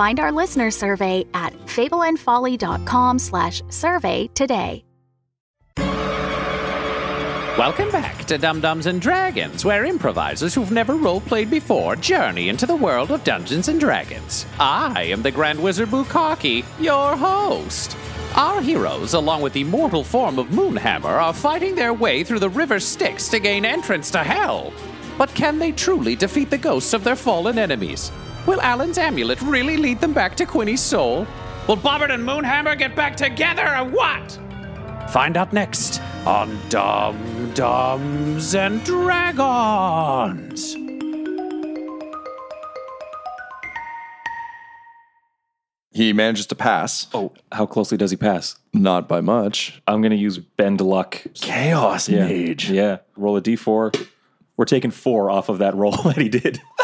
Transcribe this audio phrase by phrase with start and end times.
[0.00, 4.82] Find our listener survey at fableandfolly.com slash survey today.
[7.58, 12.74] Welcome back to Dumb-Dumbs and Dragons, where improvisers who've never role-played before journey into the
[12.74, 14.46] world of Dungeons and Dragons.
[14.58, 17.94] I am the Grand Wizard Bukaki, your host.
[18.36, 22.48] Our heroes, along with the mortal form of Moonhammer, are fighting their way through the
[22.48, 24.72] River Styx to gain entrance to Hell.
[25.18, 28.10] But can they truly defeat the ghosts of their fallen enemies?
[28.46, 31.26] Will Alyn's amulet really lead them back to Quinny's soul?
[31.68, 34.38] Will Bobert and Moonhammer get back together or what?
[35.10, 40.76] Find out next on Dumb-Dumbs and Dragons.
[45.92, 48.56] He manages to pass, Oh, how closely does he pass?
[48.72, 49.82] not by much.
[49.88, 51.20] I'm going to use bend luck.
[51.34, 52.26] Chaos Yeah.
[52.28, 52.70] mage.
[52.70, 52.98] Yeah.
[53.16, 54.06] Roll a d4.
[54.56, 56.60] We're taking four off of that roll that he did.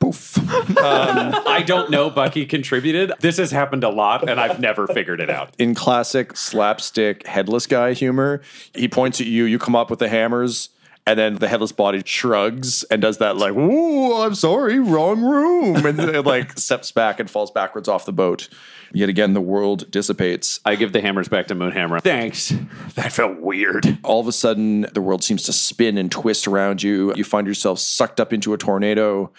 [0.00, 0.38] Poof.
[0.38, 3.12] Um, I don't know Bucky contributed.
[3.20, 5.54] This has happened a lot, and I've never figured it out.
[5.58, 8.40] In classic slapstick headless guy humor,
[8.74, 10.70] he points at you, you come up with the hammers,
[11.06, 15.84] and then the headless body shrugs and does that like, "Ooh, I'm sorry, wrong room,"
[15.86, 18.48] and it like steps back and falls backwards off the boat.
[18.92, 20.58] Yet again, the world dissipates.
[20.64, 22.02] I give the hammers back to Moonhammer.
[22.02, 22.52] Thanks.
[22.94, 23.98] That felt weird.
[24.02, 27.14] All of a sudden, the world seems to spin and twist around you.
[27.14, 29.30] You find yourself sucked up into a tornado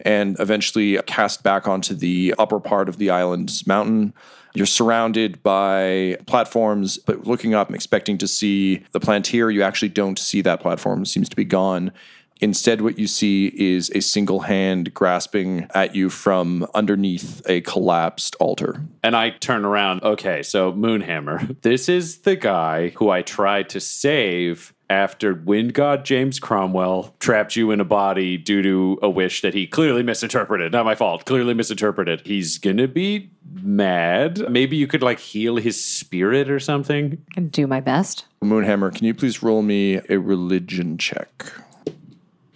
[0.00, 4.12] and eventually cast back onto the upper part of the island's mountain.
[4.58, 10.18] You're surrounded by platforms, but looking up expecting to see the Plantier, you actually don't
[10.18, 11.02] see that platform.
[11.02, 11.92] It seems to be gone.
[12.40, 18.34] Instead, what you see is a single hand grasping at you from underneath a collapsed
[18.40, 18.82] altar.
[19.04, 20.02] And I turn around.
[20.02, 21.56] Okay, so Moonhammer.
[21.68, 27.56] This is the guy who I tried to save after Wind God James Cromwell trapped
[27.56, 30.72] you in a body due to a wish that he clearly misinterpreted.
[30.72, 31.24] Not my fault.
[31.26, 32.22] Clearly misinterpreted.
[32.24, 33.30] He's gonna be
[33.62, 34.50] mad.
[34.50, 37.22] Maybe you could like heal his spirit or something.
[37.34, 38.24] Can do my best.
[38.42, 41.52] Moonhammer, can you please roll me a religion check?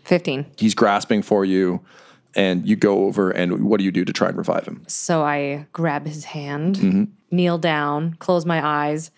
[0.04, 0.46] 15.
[0.58, 1.80] He's grasping for you,
[2.34, 4.82] and you go over, and what do you do to try and revive him?
[4.88, 7.04] So I grab his hand, Mm-hmm.
[7.30, 9.10] kneel down, close my eyes,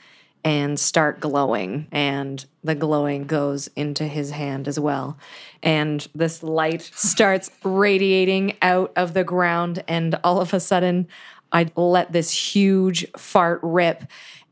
[0.44, 1.88] and start glowing.
[1.90, 5.16] And the glowing goes into his hand as well.
[5.62, 9.82] And this light starts radiating out of the ground.
[9.88, 11.08] And all of a sudden,
[11.54, 14.04] I let this huge fart rip,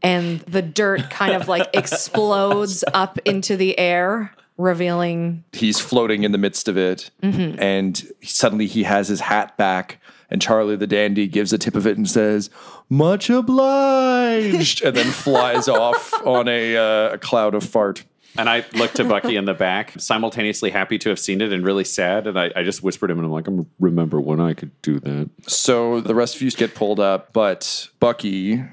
[0.02, 6.30] and the dirt kind of like explodes up into the air, revealing He's floating in
[6.30, 7.60] the midst of it, mm-hmm.
[7.60, 9.98] and suddenly he has his hat back,
[10.32, 12.50] and Charlie the Dandy gives a tip of it and says,
[12.88, 18.02] "Much obliged," and then flies off on a, uh, a cloud of fart.
[18.36, 21.62] And I look to Bucky in the back, simultaneously happy to have seen it and
[21.62, 22.26] really sad.
[22.26, 24.98] And I, I just whispered him, and I'm like, I'm remember when I could do
[25.00, 25.28] that.
[25.46, 28.64] So the rest of you get pulled up, but Bucky,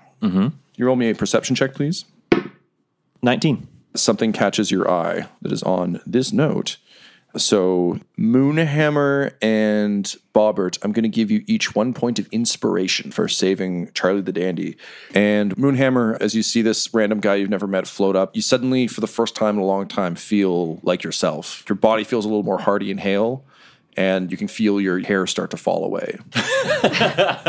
[0.78, 2.06] you roll me a perception check, please.
[3.22, 3.68] 19.
[3.96, 6.78] something catches your eye that is on this note.
[7.38, 10.03] So, Moonhammer and
[10.34, 14.31] Bobert, I'm going to give you each one point of inspiration for saving Charlie the
[14.31, 14.78] Dandy.
[15.13, 18.87] And Moonhammer, as you see this random guy you've never met float up, you suddenly,
[18.87, 21.64] for the first time in a long time, feel like yourself.
[21.70, 23.46] Your body feels a little more hardy and hale,
[23.96, 26.17] and you can feel your hair start to fall away.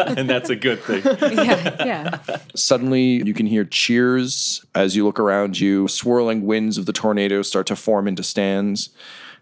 [0.00, 1.02] And that's a good thing.
[1.04, 2.18] yeah, yeah.
[2.56, 5.86] Suddenly, you can hear cheers as you look around you.
[5.86, 8.90] Swirling winds of the tornado start to form into stands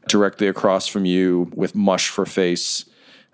[0.09, 2.85] directly across from you with mush for face.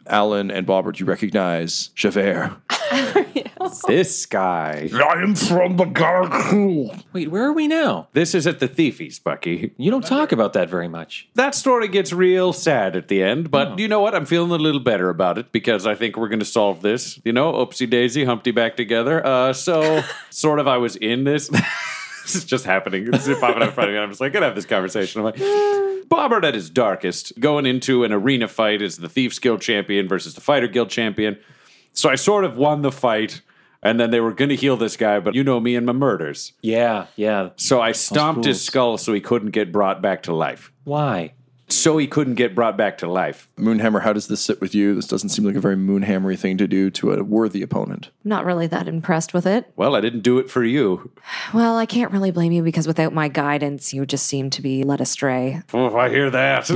[0.07, 2.57] Alyn and Bobert, you recognize Javert.
[3.87, 4.91] This guy.
[4.93, 6.93] I am from the galaxy.
[7.13, 8.09] Wait, where are we now?
[8.13, 9.73] This is at the Thiefies, Bucky.
[9.77, 11.29] You don't talk about that very much.
[11.35, 14.15] That story gets real sad at the end, but you know what?
[14.15, 17.19] I'm feeling a little better about it because I think we're going to solve this.
[17.25, 19.25] You know, oopsie daisy, Humpty back together.
[19.25, 21.51] Uh, so, sort of, I was in this.
[22.25, 23.09] this is just happening.
[23.13, 24.01] It's popping up in front of me.
[24.01, 25.21] I'm just like, gonna have this conversation.
[25.21, 25.37] I'm like,
[26.09, 30.35] Bobert at his darkest, going into an arena fight as the Thieves Guild champion versus
[30.35, 31.39] the Fighter Guild champion.
[31.93, 33.41] So I sort of won the fight,
[33.83, 35.93] and then they were going to heal this guy, but you know me and my
[35.93, 36.53] murders.
[36.61, 37.51] Yeah, yeah.
[37.57, 40.73] So I stomped his skull so he couldn't get brought back to life.
[40.85, 41.35] Why?
[41.69, 43.49] So he couldn't get brought back to life.
[43.57, 44.95] Moonhammer, how does this sit with you?
[44.95, 48.11] This doesn't seem like a very Moonhammery thing to do to a worthy opponent.
[48.23, 49.73] Not really that impressed with it.
[49.77, 51.11] Well, I didn't do it for you.
[51.53, 54.85] Well, I can't really blame you because without my guidance, you just seem to be
[54.85, 55.63] led astray.
[55.73, 56.71] Oh, I hear that.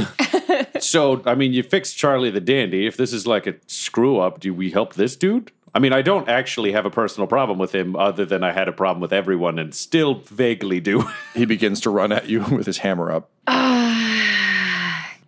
[0.80, 2.86] so, I mean, you fixed Charlie the Dandy.
[2.86, 5.52] If this is like a screw up, do we help this dude?
[5.74, 8.68] I mean, I don't actually have a personal problem with him other than I had
[8.68, 11.08] a problem with everyone and still vaguely do.
[11.34, 13.30] He begins to run at you with his hammer up.
[13.46, 13.77] Ah,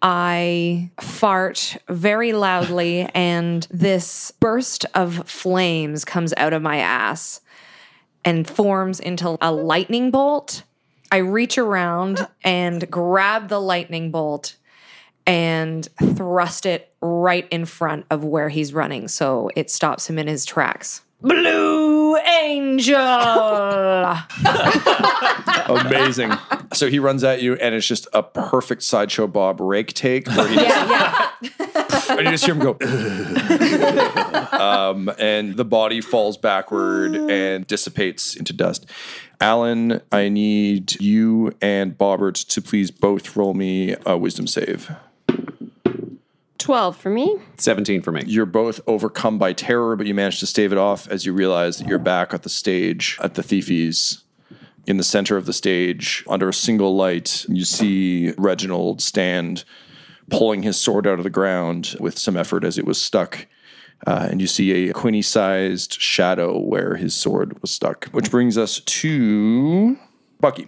[0.02, 7.41] I fart very loudly, and this burst of flames comes out of my ass
[8.25, 10.62] and forms into a lightning bolt.
[11.12, 14.56] I reach around and grab the lightning bolt
[15.26, 15.87] and
[16.17, 20.44] thrust it right in front of where he's running so it stops him in his
[20.44, 21.02] tracks.
[21.20, 22.97] Blue Angel!
[25.67, 26.32] Amazing.
[26.72, 30.46] So he runs at you, and it's just a perfect sideshow Bob rake take where
[30.46, 31.50] he yeah, yeah.
[32.11, 32.76] and you just hear him go,
[34.58, 38.87] um, and the body falls backward and dissipates into dust.
[39.40, 44.94] Alyn, I need you and Bobert to please both roll me a wisdom save.
[46.58, 47.37] 12 for me.
[47.56, 48.23] 17 for me.
[48.26, 51.78] You're both overcome by terror, but you manage to stave it off as you realize
[51.78, 54.23] that you're back at the stage at the Thiefies.
[54.90, 59.62] In the center of the stage, under a single light, you see Reginald stand
[60.31, 63.46] pulling his sword out of the ground with some effort as it was stuck.
[64.04, 68.06] Uh, and you see a Quinny sized shadow where his sword was stuck.
[68.06, 69.96] Which brings us to
[70.40, 70.66] Bucky.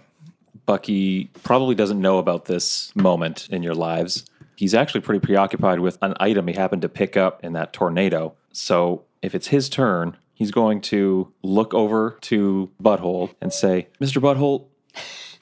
[0.65, 4.23] Bucky probably doesn't know about this moment in your lives.
[4.55, 8.35] He's actually pretty preoccupied with an item he happened to pick up in that tornado.
[8.53, 14.21] So if it's his turn, he's going to look over to Butthole and say, Mr.
[14.21, 14.65] Butthole,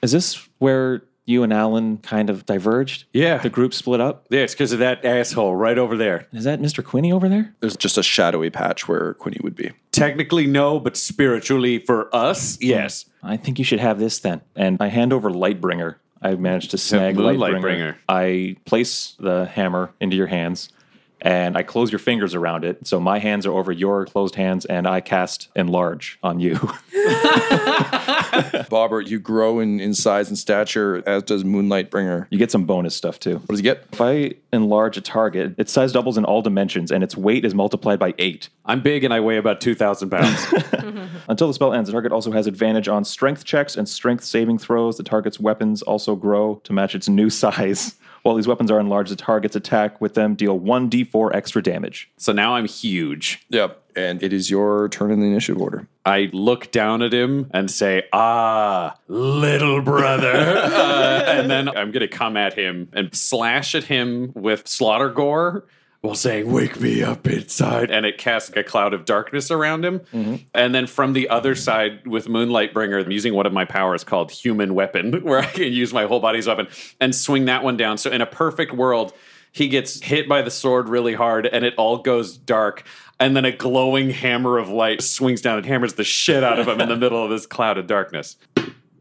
[0.02, 3.04] is this where you and Alyn kind of diverged?
[3.12, 3.38] Yeah.
[3.38, 4.26] The group split up?
[4.30, 6.26] Yeah, it's because of that asshole right over there.
[6.32, 6.84] Is that Mr.
[6.84, 7.54] Quinny over there?
[7.60, 9.72] There's just a shadowy patch where Quinny would be.
[9.92, 13.04] Technically, no, but spiritually, for us, yes.
[13.22, 14.40] I think you should have this then.
[14.56, 15.96] And I hand over Lightbringer.
[16.20, 17.62] I managed to snag Moon Lightbringer.
[17.62, 17.96] Lightbringer.
[18.08, 20.70] I place the hammer into your hands
[21.22, 22.86] and I close your fingers around it.
[22.86, 26.54] So my hands are over your closed hands and I cast enlarge on you.
[28.68, 32.26] Bobert, you grow in, in size and stature, as does Moonlight Bringer.
[32.30, 33.34] you get some bonus stuff too.
[33.36, 33.86] What does he get?
[33.92, 37.54] If I enlarge a target, its size doubles in all dimensions and its weight is
[37.54, 38.48] multiplied by eight.
[38.64, 40.54] I'm big and I weigh about 2,000 pounds.
[41.28, 44.58] Until the spell ends, the target also has advantage on strength checks and strength saving
[44.58, 44.96] throws.
[44.96, 47.94] The target's weapons also grow to match its new size.
[48.22, 52.08] While these weapons are enlarged, the target's attack with them deal 1d4 extra damage.
[52.16, 53.44] so now I'm huge.
[53.48, 53.78] Yep.
[53.94, 55.86] And it is your turn in the initiative order.
[56.06, 60.32] I look down at him and say, Ah, little brother.
[60.32, 65.10] uh, and then I'm going to come at him and slash at him with slaughter
[65.10, 65.64] gore
[66.02, 67.90] while saying, Wake me up inside.
[67.90, 70.00] And it casts like a cloud of darkness around him.
[70.12, 70.36] Mm-hmm.
[70.52, 74.04] And then from the other side with Moonlight Bringer, I'm using one of my powers
[74.04, 76.68] called Human Weapon, where I can use my whole body's weapon
[77.00, 77.96] and swing that one down.
[77.98, 79.14] So in a perfect world,
[79.52, 82.84] he gets hit by the sword really hard and it all goes dark.
[83.20, 86.66] And then a glowing hammer of light swings down and hammers the shit out of
[86.66, 88.36] him in the middle of this cloud of darkness.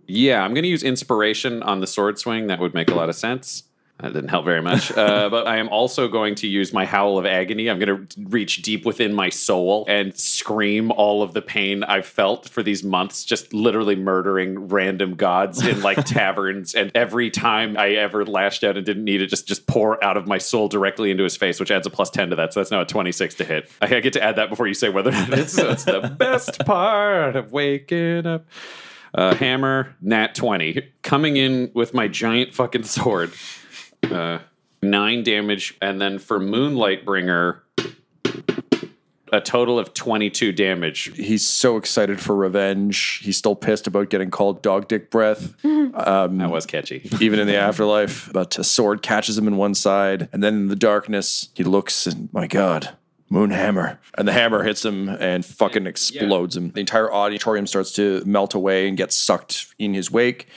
[0.06, 2.48] Yeah, I'm going to use inspiration on the sword swing.
[2.48, 3.64] That would make a lot of sense.
[4.02, 4.92] That didn't help very much.
[4.92, 7.70] Uh, but I am also going to use my howl of agony.
[7.70, 12.06] I'm going to reach deep within my soul and scream all of the pain I've
[12.06, 16.74] felt for these months, just literally murdering random gods in like taverns.
[16.74, 20.18] And every time I ever lashed out and didn't need it, just just pour out
[20.18, 22.54] of my soul directly into his face, which adds a plus ten to that.
[22.54, 23.70] So that's now a twenty-six to hit.
[23.82, 26.60] I get to add that before you say whether or not it's, it's the best
[26.66, 28.46] part of waking up.
[29.14, 30.82] Uh, hammer, nat 20.
[31.02, 33.34] Coming in with my giant fucking sword.
[34.10, 34.40] Uh,
[34.82, 35.78] nine damage.
[35.82, 37.64] And then for Moonlight Bringer,
[39.32, 41.12] a total of 22 damage.
[41.16, 43.22] He's so excited for revenge.
[43.24, 47.10] He's still pissed about getting called dog dick breath, That was catchy.
[47.22, 48.30] even in the afterlife.
[48.34, 52.06] But a sword catches him in one side, and then in the darkness, he looks
[52.08, 52.96] and my God,
[53.32, 53.98] Moonhammer.
[54.18, 56.72] And the hammer hits him and fucking explodes him.
[56.72, 60.48] The entire auditorium starts to melt away and get sucked in his wake.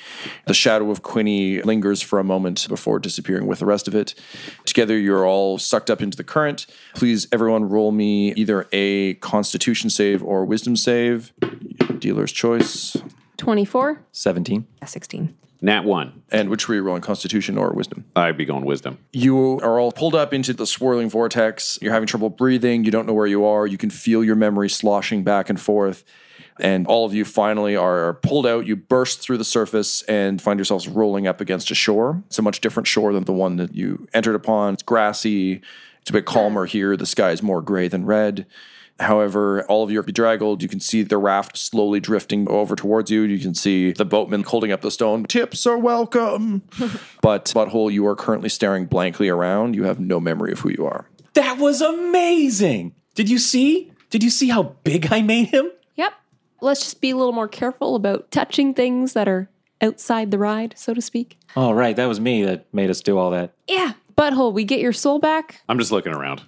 [0.46, 4.14] The shadow of Quinny lingers for a moment before disappearing with the rest of it.
[4.64, 6.66] Together, you're all sucked up into the current.
[6.94, 11.32] Please, everyone, roll me either a constitution save or wisdom save.
[12.00, 12.96] Dealer's choice.
[13.36, 14.00] 24.
[14.10, 14.66] 17.
[14.84, 15.36] 16.
[15.60, 16.22] Nat 1.
[16.30, 18.04] And which were you rolling, constitution or wisdom?
[18.14, 18.98] I'd be going wisdom.
[19.12, 21.78] You are all pulled up into the swirling vortex.
[21.80, 22.84] You're having trouble breathing.
[22.84, 23.66] You don't know where you are.
[23.66, 26.04] You can feel your memory sloshing back and forth.
[26.60, 28.66] And all of you finally are pulled out.
[28.66, 32.22] You burst through the surface and find yourselves rolling up against a shore.
[32.26, 34.74] It's a much different shore than the one that you entered upon.
[34.74, 35.62] It's grassy.
[36.00, 36.96] It's a bit calmer here.
[36.96, 38.46] The sky is more gray than red.
[39.00, 40.62] However, all of you are bedraggled.
[40.62, 43.22] You can see the raft slowly drifting over towards you.
[43.22, 45.24] You can see the boatman holding up the stone.
[45.24, 46.62] Tips are welcome.
[47.22, 49.74] but Butthole, you are currently staring blankly around.
[49.74, 51.08] You have no memory of who you are.
[51.34, 52.94] That was amazing.
[53.14, 53.92] Did you see?
[54.10, 55.70] Did you see how big I made him?
[55.96, 56.12] Yep.
[56.60, 60.74] Let's just be a little more careful about touching things that are outside the ride,
[60.78, 61.36] so to speak.
[61.56, 61.96] Oh, right.
[61.96, 63.54] That was me that made us do all that.
[63.68, 63.94] Yeah.
[64.16, 65.62] Butthole, we get your soul back.
[65.68, 66.42] I'm just looking around.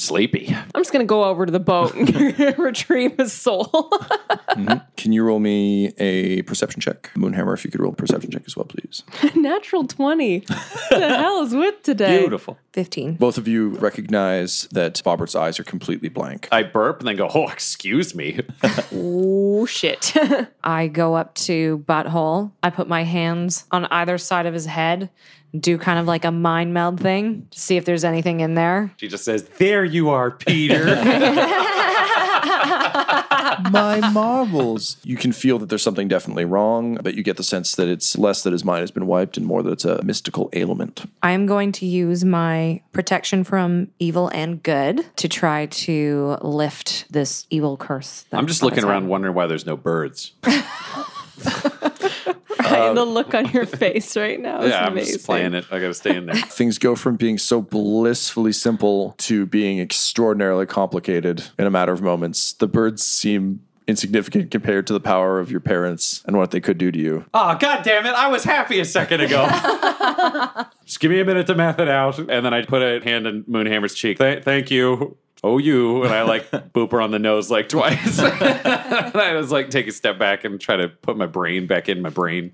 [0.00, 0.54] Sleepy.
[0.74, 3.66] I'm just going to go over to the boat and retrieve his soul.
[3.66, 4.78] Mm-hmm.
[4.96, 7.10] Can you roll me a perception check?
[7.14, 9.02] Moonhammer, if you could roll a perception check as well, please.
[9.36, 10.38] Natural 20.
[10.38, 12.20] the hell is with today?
[12.20, 12.56] Beautiful.
[12.72, 13.16] 15.
[13.16, 16.48] Both of you recognize that Bobert's eyes are completely blank.
[16.50, 18.40] I burp and then go, oh, excuse me.
[18.92, 20.14] Oh, shit.
[20.64, 22.52] I go up to Butthole.
[22.62, 25.10] I put my hands on either side of his head,
[25.58, 28.92] do kind of like a mind meld thing to see if there's anything in there.
[28.98, 30.84] She just says, there you are, Peter.
[33.70, 34.96] My marbles.
[35.02, 38.16] You can feel that there's something definitely wrong, but you get the sense that it's
[38.16, 41.10] less that his mind has been wiped and more that it's a mystical ailment.
[41.22, 47.06] I am going to use my protection from evil and good to try to lift
[47.10, 48.24] this evil curse.
[48.32, 50.32] I'm just looking around wondering why there's no birds.
[52.62, 55.66] Right, the look on your face right now is yeah, I'm just playing it.
[55.70, 56.34] I got to stay in there.
[56.36, 62.02] Things go from being so blissfully simple to being extraordinarily complicated in a matter of
[62.02, 62.52] moments.
[62.52, 66.78] The birds seem insignificant compared to the power of your parents and what they could
[66.78, 67.24] do to you.
[67.34, 68.14] Oh, god damn it.
[68.14, 69.46] I was happy a second ago.
[70.84, 72.18] Just give me a minute to math it out.
[72.18, 74.18] And then I put a hand in Moonhammer's cheek.
[74.18, 75.16] Th- thank you.
[75.42, 76.04] Oh, you.
[76.04, 78.18] And I like boop her on the nose like twice.
[78.18, 78.32] and
[79.16, 82.02] I was like, take a step back and try to put my brain back in
[82.02, 82.52] my brain.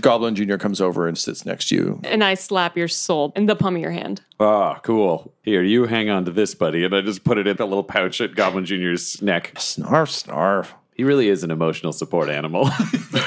[0.00, 0.56] Goblin Jr.
[0.56, 2.00] comes over and sits next to you.
[2.04, 4.20] and I slap your soul in the palm of your hand.
[4.40, 5.32] Oh, cool.
[5.42, 6.84] Here, you hang on to this, buddy.
[6.84, 9.52] And I just put it in the little pouch at Goblin Jr.'s neck.
[9.56, 10.68] Snarf, snarf.
[10.94, 12.64] He really is an emotional support animal.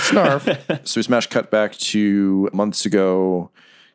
[0.02, 0.86] Snarf.
[0.88, 3.50] so we smash cut back to months ago.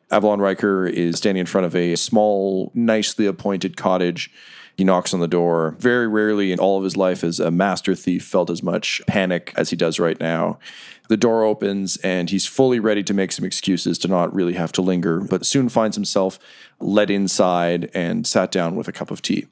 [0.09, 4.31] Avalon Riker is standing in front of a small, nicely appointed cottage.
[4.77, 5.75] He knocks on the door.
[5.79, 9.51] Very rarely in all of his life has a master thief felt as much panic
[9.57, 10.59] as he does right now.
[11.09, 14.71] The door opens and he's fully ready to make some excuses to not really have
[14.73, 16.37] to linger, but soon finds himself
[16.79, 19.47] led inside and sat down with a cup of tea.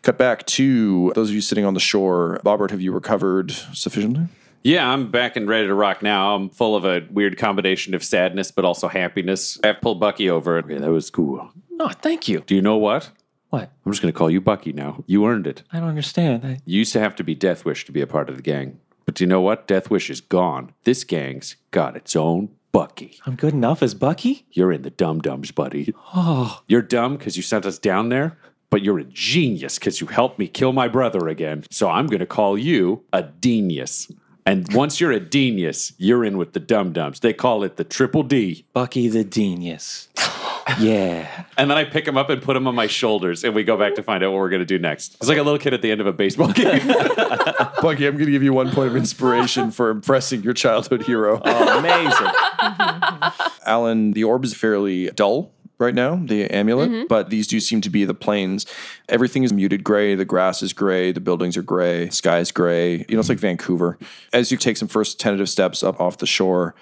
[0.00, 2.40] Cut back to those of you sitting on the shore.
[2.42, 4.28] Bobert, have you recovered sufficiently?
[4.62, 6.34] Yeah, I'm back and ready to rock now.
[6.34, 9.58] I'm full of a weird combination of sadness, but also happiness.
[9.62, 10.56] I've pulled Bucky over.
[10.58, 11.50] Okay, that was cool.
[11.78, 12.40] Oh, thank you.
[12.46, 13.10] Do you know what?
[13.50, 13.70] What?
[13.84, 15.04] I'm just going to call you Bucky now.
[15.06, 15.62] You earned it.
[15.72, 16.44] I don't understand.
[16.44, 18.42] I, You used to have to be Death Wish to be a part of the
[18.42, 18.78] gang.
[19.04, 19.66] But do you know what?
[19.66, 20.72] Death Wish is gone.
[20.84, 23.18] This gang's got its own Bucky.
[23.26, 24.46] I'm good enough as Bucky?
[24.52, 25.92] You're in the dum dums, buddy.
[26.14, 26.62] Oh.
[26.68, 28.38] You're dumb because you sent us down there,
[28.70, 31.64] but you're a genius because you helped me kill my brother again.
[31.70, 34.12] So I'm going to call you a genius.
[34.46, 37.20] And once you're a genius, you're in with the dum dums.
[37.20, 38.64] They call it the triple D.
[38.72, 40.08] Bucky the genius.
[40.78, 41.44] Yeah.
[41.56, 43.76] And then I pick him up and put him on my shoulders, and we go
[43.76, 45.16] back to find out what we're going to do next.
[45.16, 46.86] It's like a little kid at the end of a baseball game.
[47.82, 51.40] Bucky, I'm going to give you one point of inspiration for impressing your childhood hero.
[51.44, 52.10] Oh, amazing.
[53.66, 57.06] Alyn, the orb is fairly dull right now, the amulet, mm-hmm.
[57.08, 58.66] but these do seem to be the planes.
[59.08, 60.14] Everything is muted gray.
[60.14, 61.10] The grass is gray.
[61.10, 62.10] The buildings are gray.
[62.10, 62.98] Sky is gray.
[63.08, 63.98] You know, it's like Vancouver.
[64.32, 66.74] As you take some first tentative steps up off the shore,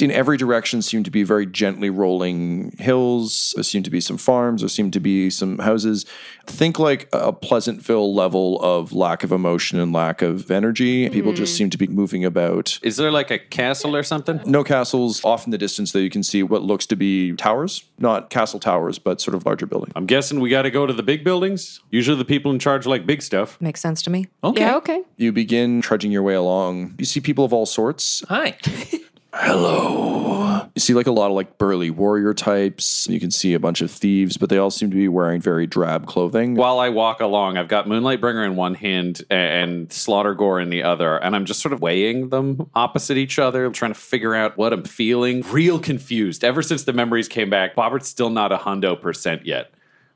[0.00, 3.52] In every direction seem to be very gently rolling hills.
[3.54, 4.62] There seem to be some farms.
[4.62, 6.06] There seem to be some houses.
[6.46, 11.08] Think like a Pleasantville level of lack of emotion and lack of energy.
[11.10, 11.58] People just hmm.
[11.58, 12.78] seem to be moving about.
[12.82, 14.40] Is there like a castle or something?
[14.46, 15.22] No castles.
[15.24, 17.84] Off in the distance, though, you can see what looks to be towers.
[17.98, 19.92] Not castle towers, but sort of larger buildings.
[19.94, 21.80] I'm guessing we got to go to the big buildings.
[21.90, 23.60] Usually the people in charge like big stuff.
[23.60, 24.26] Makes sense to me.
[24.42, 24.62] Okay.
[24.62, 25.02] Yeah, okay.
[25.16, 26.94] You begin trudging your way along.
[26.98, 28.24] You see people of all sorts.
[28.28, 28.56] Hi.
[29.34, 30.68] Hello.
[30.74, 33.08] You see like a lot of like burly warrior types.
[33.08, 35.66] You can see a bunch of thieves, but they all seem to be wearing very
[35.66, 36.54] drab clothing.
[36.54, 40.70] While I walk along, I've got Moonlight Bringer in one hand and Slaughter Gore in
[40.70, 44.34] the other, and I'm just sort of weighing them opposite each other, trying to figure
[44.34, 45.42] out what I'm feeling.
[45.50, 46.44] Real confused.
[46.44, 49.72] Ever since the memories came back, Bobert's still not a hundo percent yet,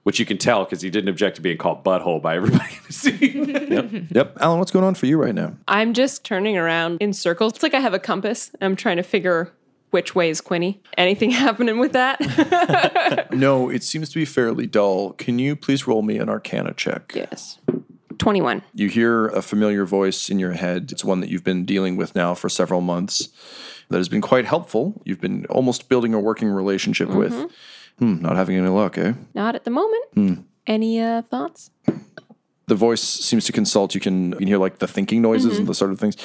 [0.07, 2.81] which you can tell because he didn't object to being called butthole by everybody in
[2.87, 3.49] the scene.
[3.73, 3.91] Yep.
[4.15, 4.39] Yep.
[4.39, 5.57] Alyn, what's going on for you right now?
[5.67, 7.55] I'm just turning around in circles.
[7.55, 8.53] It's like I have a compass.
[8.61, 9.53] I'm trying to figure
[9.91, 10.81] which way is Quinny.
[10.97, 13.27] Anything happening with that?
[13.33, 15.15] No, it seems to be fairly dull.
[15.15, 17.11] Can you please roll me an arcana check?
[17.13, 17.59] yes.
[18.19, 18.63] 21.
[18.75, 20.93] You hear a familiar voice in your head.
[20.93, 23.29] It's one that you've been dealing with now for several months
[23.89, 25.03] that has been quite helpful.
[25.05, 27.33] You've been almost building a working relationship with.
[27.33, 27.47] Mm-hmm.
[27.99, 29.13] Hmm, not having any luck, eh?
[29.35, 30.05] Not at the moment.
[30.15, 30.35] Hmm.
[30.67, 31.71] Any uh, thoughts?
[32.69, 33.95] The voice seems to consult.
[33.95, 36.17] You can, you can hear like the thinking noises and the sort of things.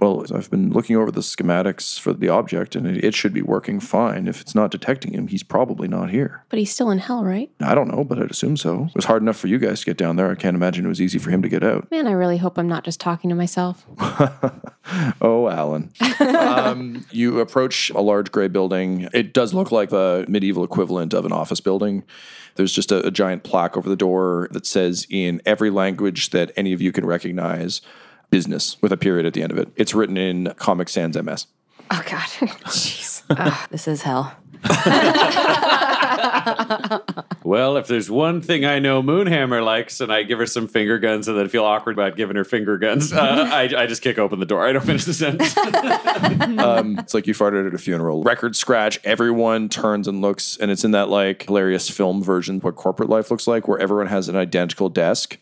[0.00, 3.42] Well, I've been looking over the schematics for the object, and it, it should be
[3.42, 4.26] working fine.
[4.26, 6.42] If it's not detecting him, he's probably not here.
[6.48, 7.48] But he's still in hell, right?
[7.60, 8.86] I don't know, but I'd assume so.
[8.86, 10.32] It was hard enough for you guys to get down there.
[10.32, 11.88] I can't imagine it was easy for him to get out.
[11.92, 13.86] Man, I really hope I'm not just talking to myself.
[15.22, 15.88] Oh, Alyn.
[16.20, 19.08] um, you approach a large gray building.
[19.14, 22.04] It does look like the medieval equivalent of an office building.
[22.56, 26.52] There's just a, a giant plaque over the door that says, in every language that
[26.56, 27.80] any of you can recognize,
[28.30, 29.68] business with a period at the end of it.
[29.76, 31.46] It's written in Comic Sans MS.
[31.90, 32.20] Oh God,
[32.64, 34.36] jeez, Ugh, this is hell.
[37.44, 40.98] well, if there's one thing I know Moonhammer likes, and I give her some finger
[40.98, 43.18] guns and then feel awkward about giving her finger guns, uh,
[43.52, 44.66] I, I just kick open the door.
[44.66, 45.54] I don't finish the sentence.
[46.64, 48.22] Um, it's like you farted at a funeral.
[48.22, 48.98] Record scratch.
[49.04, 53.08] Everyone turns and looks, and it's in that like hilarious film version of what corporate
[53.08, 55.38] life looks like, where everyone has an identical desk,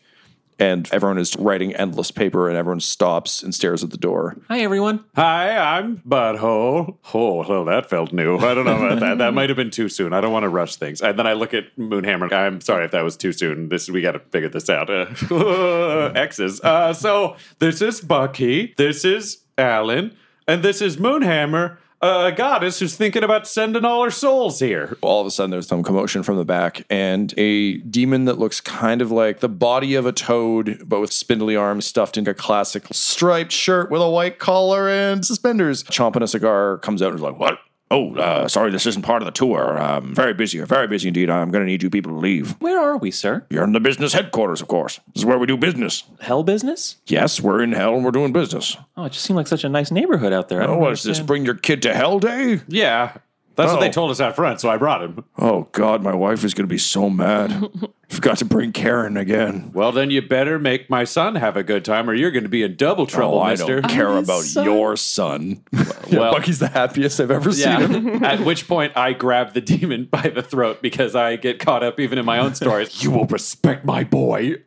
[0.59, 4.37] and everyone is writing endless paper, and everyone stops and stares at the door.
[4.47, 5.03] Hi, everyone.
[5.15, 6.97] Hi, I'm Butthole.
[7.13, 8.37] Oh, well, that felt new.
[8.37, 9.17] I don't know about that.
[9.17, 10.13] That might have been too soon.
[10.13, 11.01] I don't want to rush things.
[11.01, 12.31] And then I look at Moonhammer.
[12.31, 13.69] I'm sorry if that was too soon.
[13.69, 14.89] This we got to figure this out.
[14.89, 16.61] Uh, X's.
[16.61, 18.73] Uh, so this is Bucky.
[18.77, 20.15] This is Alyn,
[20.47, 21.77] and this is Moonhammer.
[22.03, 24.97] A goddess who's thinking about sending all her souls here.
[24.99, 28.59] all of a sudden there's some commotion from the back and a demon that looks
[28.59, 32.33] kind of like the body of a toad but with spindly arms stuffed into a
[32.33, 37.15] classic striped shirt with a white collar and suspenders chomping a cigar comes out and
[37.19, 37.57] is like what
[37.93, 41.29] oh uh, sorry this isn't part of the tour i'm very busy very busy indeed
[41.29, 43.45] i'm going to need you people to leave Where are we, sir?
[43.49, 46.97] you're in the business headquarters of course this is where we do business Hell business?
[47.07, 49.69] yes we're in hell and we're doing business Oh, it just seemed like such a
[49.69, 50.61] nice neighborhood out there.
[50.61, 51.27] I oh don't what is this understand.
[51.27, 53.13] bring your kid to hell day Yeah,
[53.55, 53.81] that's what Oh.
[53.81, 55.23] they told us out front, so I brought him.
[55.37, 57.69] oh god my wife is going to be so mad
[58.09, 61.83] forgot to bring karen again Well, then you better make my son have a good
[61.83, 63.81] time, or you're going to be in double trouble, Oh, I mister.
[63.81, 64.63] don't care his about son.
[64.65, 65.63] your son.
[66.11, 68.23] Well- Bucky's the happiest I've ever seen him.
[68.25, 71.99] At which point, I grab the demon by the throat because I get caught up
[71.99, 73.03] even in my own stories.
[73.03, 74.57] You will respect my boy.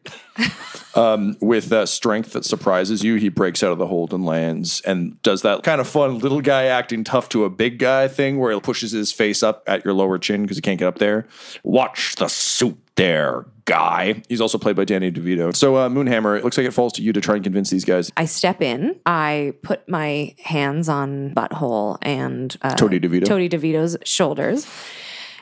[1.41, 5.21] With uh, strength that surprises you, he breaks out of the hold and lands and
[5.23, 8.53] does that kind of fun little guy acting tough to a big guy thing where
[8.53, 11.27] he pushes his face up at your lower chin because he can't get up there.
[11.63, 14.23] Watch the suit there, guy.
[14.29, 15.55] He's also played by Danny DeVito.
[15.55, 17.85] So, uh, Moonhammer, it looks like it falls to you to try and convince these
[17.85, 18.11] guys.
[18.17, 18.99] I step in.
[19.05, 23.27] I put my hands on Butthole and uh, Tony DeVito.
[23.27, 24.67] Tony DeVito's shoulders.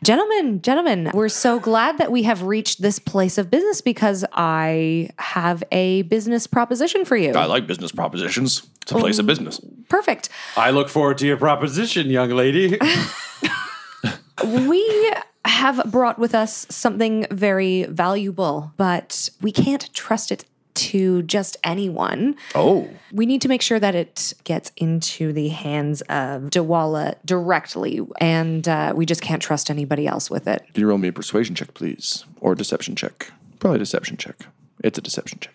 [0.05, 5.09] Gentlemen, gentlemen, we're so glad that we have reached this place of business because I
[5.19, 7.33] have a business proposition for you.
[7.33, 8.67] I like business propositions.
[8.83, 9.63] It's a place of oh, business.
[9.89, 10.29] Perfect.
[10.59, 12.79] I look forward to your proposition, young lady.
[14.45, 15.13] We
[15.45, 22.37] have brought with us something very valuable, but we can't trust it to just anyone.
[22.55, 22.89] Oh.
[23.13, 28.67] We need to make sure that it gets into the hands of Dewala directly, and
[28.69, 30.65] uh, we just can't trust anybody else with it.
[30.75, 32.25] Can you roll me a persuasion check, please?
[32.41, 33.31] Or a deception check?
[33.59, 34.47] Probably a deception check.
[34.83, 35.55] It's a deception check.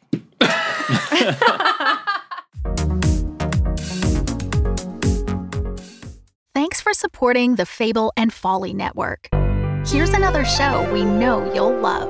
[6.56, 9.30] Thanks for supporting the Fable and Folly Network.
[9.86, 12.10] Here's another show we know you'll love.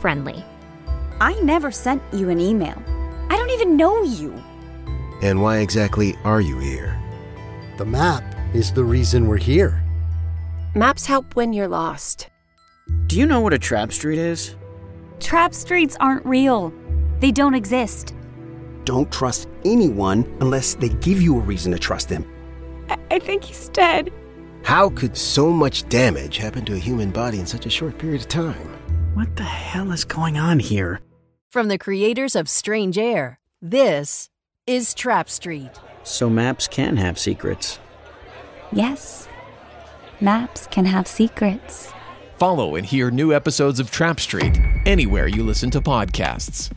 [0.00, 0.44] friendly.
[1.20, 2.82] I never sent you an email.
[3.28, 4.32] I don't even know you.
[5.22, 6.98] And why exactly are you here?
[7.76, 9.82] The map is the reason we're here.
[10.74, 12.28] Maps help when you're lost.
[13.06, 14.56] Do you know what a trap street is?
[15.20, 16.72] Trap streets aren't real.
[17.20, 18.14] They don't exist.
[18.84, 22.24] Don't trust anyone unless they give you a reason to trust them.
[22.88, 24.10] I, I think he's dead.
[24.62, 28.22] How could so much damage happen to a human body in such a short period
[28.22, 28.79] of time?
[29.14, 31.00] What the hell is going on here?
[31.50, 34.30] From the creators of Strange Air, this
[34.66, 35.70] is Trap Street.
[36.04, 37.80] So maps can have secrets.
[38.72, 39.28] Yes.
[40.20, 41.92] Maps can have secrets.
[42.38, 46.70] Follow and hear new episodes of Trap Street anywhere you listen to podcasts.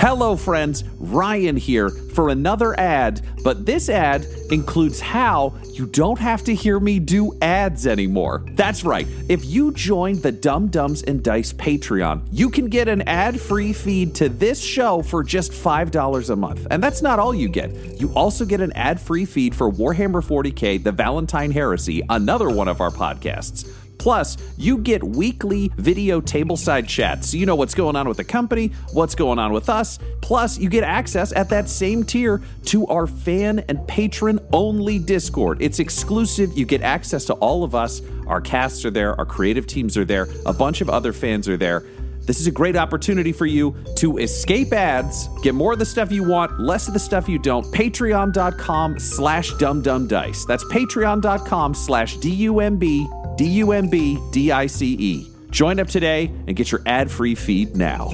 [0.00, 0.82] Hello, friends.
[0.98, 6.80] Ryan here for another ad, but this ad includes how you don't have to hear
[6.80, 8.42] me do ads anymore.
[8.52, 9.06] That's right.
[9.28, 14.14] If you join the Dumb-Dumbs and Dice Patreon, you can get an ad free feed
[14.14, 16.66] to this show for just $5 a month.
[16.70, 18.00] And that's not all you get.
[18.00, 22.68] You also get an ad free feed for Warhammer 40k, The Valentine Heresy, another one
[22.68, 23.70] of our podcasts.
[24.00, 28.24] Plus, you get weekly video tableside chats so you know what's going on with the
[28.24, 29.98] company, what's going on with us.
[30.22, 35.60] Plus, you get access at that same tier to our fan and patron only Discord.
[35.60, 36.56] It's exclusive.
[36.56, 38.00] You get access to all of us.
[38.26, 41.58] Our casts are there, our creative teams are there, a bunch of other fans are
[41.58, 41.84] there.
[42.22, 46.10] This is a great opportunity for you to escape ads, get more of the stuff
[46.10, 47.66] you want, less of the stuff you don't.
[47.66, 50.46] Patreon.com slash dumbdumbdice.
[50.46, 53.06] That's patreon.com slash D-U-M-B
[53.40, 55.30] D-U-M-B-D-I-C-E.
[55.50, 58.10] Join up today and get your ad-free feed now.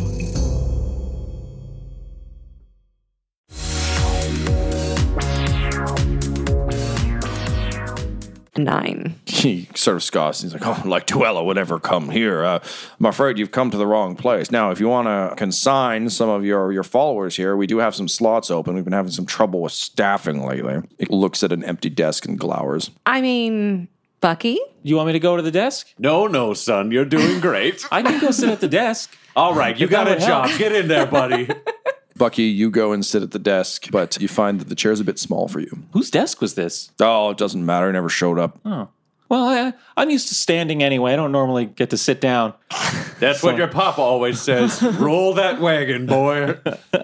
[8.56, 9.16] Nine.
[9.26, 10.42] He sort of scoffs.
[10.42, 12.44] He's like, "Oh, like Tuella would ever come here.
[12.44, 12.60] Uh,
[13.00, 14.52] I'm afraid you've come to the wrong place.
[14.52, 17.96] Now, if you want to consign some of your your followers here, we do have
[17.96, 18.76] some slots open.
[18.76, 22.38] We've been having some trouble with staffing lately." It looks at an empty desk and
[22.38, 22.90] glowers.
[23.04, 23.88] I mean,
[24.26, 24.58] Bucky?
[24.82, 25.94] You want me to go to the desk?
[26.00, 26.90] No, no, son.
[26.90, 27.86] You're doing great.
[27.92, 29.16] I can go sit at the desk.
[29.36, 30.48] All right, you If that got a would help.
[30.48, 30.58] job.
[30.58, 31.48] Get in there, buddy.
[32.16, 35.04] Bucky, you go and sit at the desk, but you find that the chair's a
[35.04, 35.70] bit small for you.
[35.92, 36.90] Whose desk was this?
[36.98, 37.88] Oh, it doesn't matter.
[37.88, 38.58] It never showed up.
[38.64, 38.88] Oh.
[39.28, 41.12] Well, I, I'm used to standing anyway.
[41.12, 42.54] I don't normally get to sit down.
[43.18, 44.82] That's what your papa always says.
[44.98, 46.58] Roll that wagon, boy.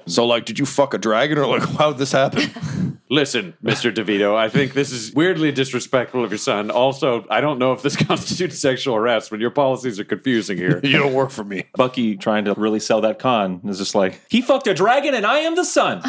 [0.06, 2.98] So, like, did you fuck a dragon or like, how did this happen?
[3.10, 3.92] Listen, Mr.
[3.94, 6.70] DeVito, I think this is weirdly disrespectful of your son.
[6.70, 9.40] Also, I don't know if this constitutes sexual harassment.
[9.40, 10.80] Your policies are confusing here.
[10.82, 11.64] you don't work for me.
[11.74, 15.26] Bucky trying to really sell that con is just like, he fucked a dragon and
[15.26, 16.00] I am the son.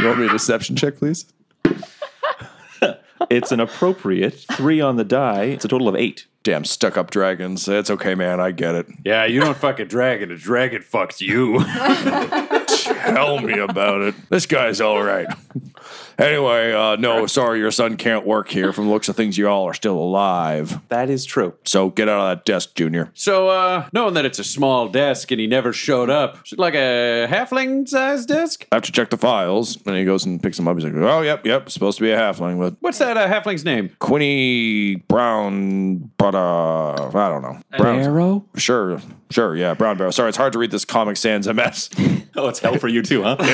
[0.00, 1.26] You want me a deception check, please?
[3.30, 5.44] It's an appropriate three on the die.
[5.44, 6.26] It's a total of eight.
[6.44, 7.66] Damn stuck up dragons.
[7.66, 8.38] It's okay, man.
[8.38, 8.86] I get it.
[9.02, 10.30] Yeah, you don't fuck a dragon.
[10.30, 11.58] A dragon fucks you.
[13.14, 14.14] Tell me about it.
[14.28, 15.26] This guy's all right.
[16.18, 18.72] Anyway, uh, no, sorry, your son can't work here.
[18.72, 20.80] From the looks of things, you all are still alive.
[20.88, 21.54] That is true.
[21.64, 23.10] So get out of that desk, Junior.
[23.14, 26.58] So, uh, knowing that it's a small desk and he never showed up, is it
[26.58, 28.66] like a halfling sized desk?
[28.70, 29.78] I have to check the files.
[29.86, 30.76] And he goes and picks them up.
[30.76, 33.64] He's like, oh, yep, yep, supposed to be a halfling, but What's that uh, halfling's
[33.64, 33.90] name?
[33.98, 37.60] Quinny Brown, but uh, I don't know.
[37.76, 38.00] Brown.
[38.00, 38.44] Arrow?
[38.56, 40.10] Sure, sure, yeah, Brown Barrow.
[40.10, 41.90] Sorry, it's hard to read this Comic Sans MS.
[42.36, 43.36] Oh, it's hell for you too, huh?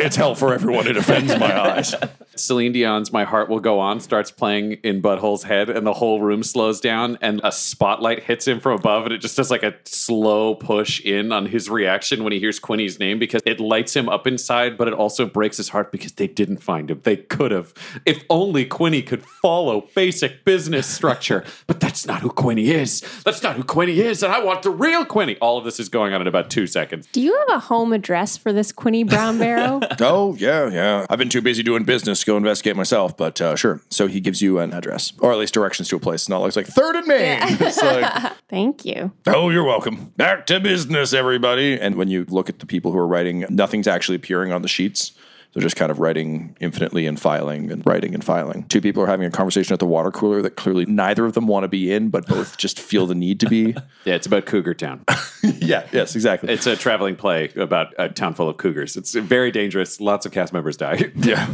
[0.00, 0.86] it's hell for everyone.
[0.86, 1.94] It offends my eyes.
[2.34, 6.22] Celine Dion's My Heart Will Go On starts playing in Butthole's head, and the whole
[6.22, 9.62] room slows down, and a spotlight hits him from above, and it just does like
[9.62, 13.94] a slow push in on his reaction when he hears Quinny's name because it lights
[13.94, 17.00] him up inside, but it also breaks his heart because they didn't find him.
[17.04, 17.74] They could have.
[18.06, 21.44] If only Quinny could follow basic business structure.
[21.74, 23.00] But that's not who Quinny is.
[23.24, 25.36] That's not who Quinny is, and I want the real Quinny.
[25.40, 27.08] All of this is going on in about two seconds.
[27.10, 29.80] Do you have a home address for this Quinny Brown Barrow?
[30.00, 31.06] Oh, yeah, yeah.
[31.08, 33.80] I've been too busy doing business to go investigate myself, but uh, sure.
[33.90, 36.22] So he gives you an address, or at least directions to a place.
[36.22, 37.38] It's not like it's like third and Main.
[37.42, 39.12] It's like, Thank you.
[39.26, 40.12] oh, you're welcome.
[40.16, 41.78] Back to business, everybody.
[41.80, 44.68] And when you look at the people who are writing, nothing's actually appearing on the
[44.68, 45.12] sheets.
[45.54, 48.64] They're just kind of writing infinitely and filing and writing and filing.
[48.64, 51.46] Two people are having a conversation at the water cooler that clearly neither of them
[51.46, 53.74] want to be in, but both just feel the need to be.
[54.04, 55.02] Yeah, it's about Cougar Town.
[55.42, 56.52] yeah, yes, exactly.
[56.52, 58.96] It's a traveling play about a town full of cougars.
[58.98, 59.98] It's very dangerous.
[59.98, 61.10] Lots of cast members die.
[61.14, 61.46] Yeah.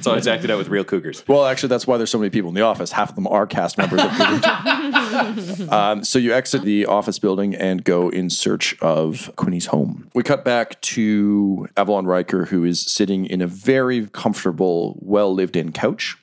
[0.00, 1.22] so it's acted out with real cougars.
[1.28, 2.90] Well, actually, that's why there's so many people in the office.
[2.90, 5.72] Half of them are cast members of Cougar.
[5.72, 10.10] um, so you exit the office building and go in search of Quinny's home.
[10.14, 15.56] We cut back to Avalon Riker, who is sitting in a very comfortable, well lived
[15.56, 16.16] in couch.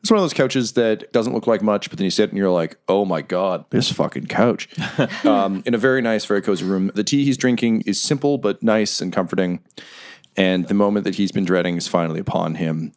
[0.00, 2.38] It's one of those couches that doesn't look like much, but then you sit and
[2.38, 4.68] you're like, oh my God, this fucking couch.
[5.24, 6.90] um, in a very nice, very cozy room.
[6.94, 9.60] The tea he's drinking is simple, but nice and comforting.
[10.36, 12.92] And the moment that he's been dreading is finally upon him.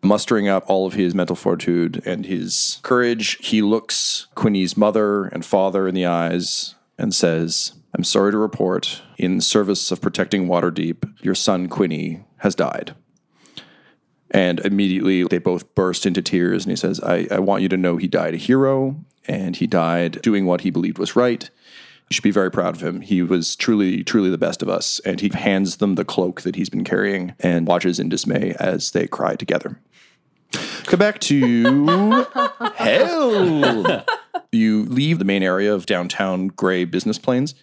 [0.00, 5.44] Mustering up all of his mental fortitude and his courage, he looks Quinny's mother and
[5.44, 11.24] father in the eyes and says, I'm sorry to report, in service of protecting Waterdeep,
[11.24, 12.94] your son Quinny has died.
[14.30, 16.64] And immediately they both burst into tears.
[16.64, 18.96] And he says, I, I want you to know he died a hero
[19.26, 21.48] and he died doing what he believed was right.
[22.10, 23.02] You should be very proud of him.
[23.02, 24.98] He was truly, truly the best of us.
[25.00, 28.92] And he hands them the cloak that he's been carrying and watches in dismay as
[28.92, 29.78] they cry together.
[30.52, 32.24] Come back to
[32.74, 34.04] hell.
[34.50, 37.54] You leave the main area of downtown gray business plains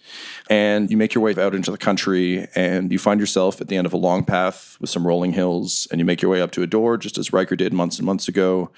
[0.50, 3.76] and you make your way out into the country and you find yourself at the
[3.76, 6.52] end of a long path with some rolling hills and you make your way up
[6.52, 8.70] to a door just as Riker did months and months ago.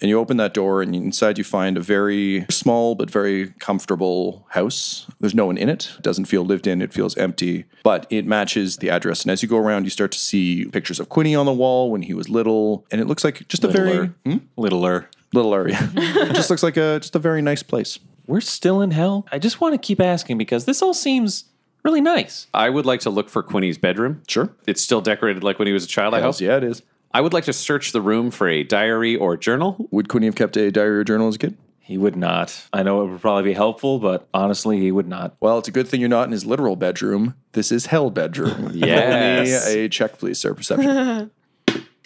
[0.00, 4.46] And you open that door and inside you find a very small but very comfortable
[4.50, 5.06] house.
[5.20, 5.90] There's no one in it.
[5.96, 6.82] It doesn't feel lived in.
[6.82, 9.22] It feels empty, but it matches the address.
[9.22, 11.90] And as you go around, you start to see pictures of Quinny on the wall
[11.90, 12.84] when he was little.
[12.90, 14.14] And it looks like just a very Littler.
[14.24, 14.36] Hmm?
[14.56, 15.10] Littler.
[15.32, 15.78] little area.
[15.94, 17.98] it just looks like a just a very nice place.
[18.26, 19.26] We're still in hell.
[19.30, 21.44] I just want to keep asking because this all seems
[21.84, 22.48] really nice.
[22.52, 24.22] I would like to look for Quinny's bedroom.
[24.26, 24.50] Sure.
[24.66, 26.40] It's still decorated like when he was a child, I hope.
[26.40, 26.82] Yeah, it is.
[27.16, 29.88] I would like to search the room for a diary or journal.
[29.90, 31.56] Would Quinny have kept a diary or journal as a kid?
[31.80, 32.68] He would not.
[32.74, 35.34] I know it would probably be helpful, but honestly, he would not.
[35.40, 37.34] Well, it's a good thing you're not in his literal bedroom.
[37.52, 38.70] This is hell bedroom.
[38.74, 39.64] Yes.
[39.64, 40.52] Roll me a check, please, sir.
[40.52, 41.30] Perception.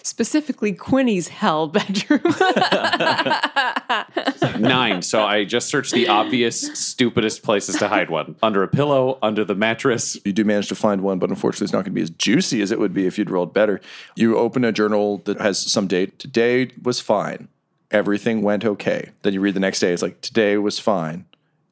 [0.03, 2.21] Specifically, Quinny's hell bedroom.
[4.61, 5.03] Nine.
[5.03, 9.45] So I just searched the obvious, stupidest places to hide one under a pillow, under
[9.45, 10.17] the mattress.
[10.25, 12.61] you do manage to find one, but unfortunately, it's not going to be as juicy
[12.63, 13.81] as it would be if you'd rolled better.
[14.17, 16.19] You open a journal that has some date.
[16.19, 17.49] Today was fine.
[17.91, 19.11] Everything went okay.
[19.23, 19.93] Then you read the next day.
[19.93, 21.25] It's like, today was fine.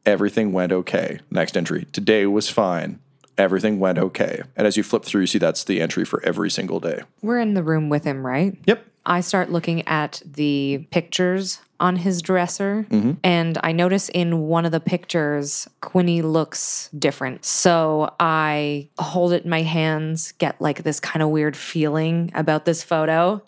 [0.04, 1.20] Everything went okay.
[1.30, 1.86] Next entry.
[1.92, 2.98] Today was fine.
[3.38, 4.42] Everything went okay.
[4.57, 7.03] And as you flip through, you see that's the entry for every single day.
[7.22, 8.59] We're in the room with him, right?
[8.66, 8.85] Yep.
[9.07, 13.12] I start looking at the pictures on his dresser, Mm-hmm.
[13.22, 17.44] and I notice in one of the pictures, Quinny looks different.
[17.44, 22.64] So I hold it in my hands, get like this kind of weird feeling about
[22.64, 23.40] this photo,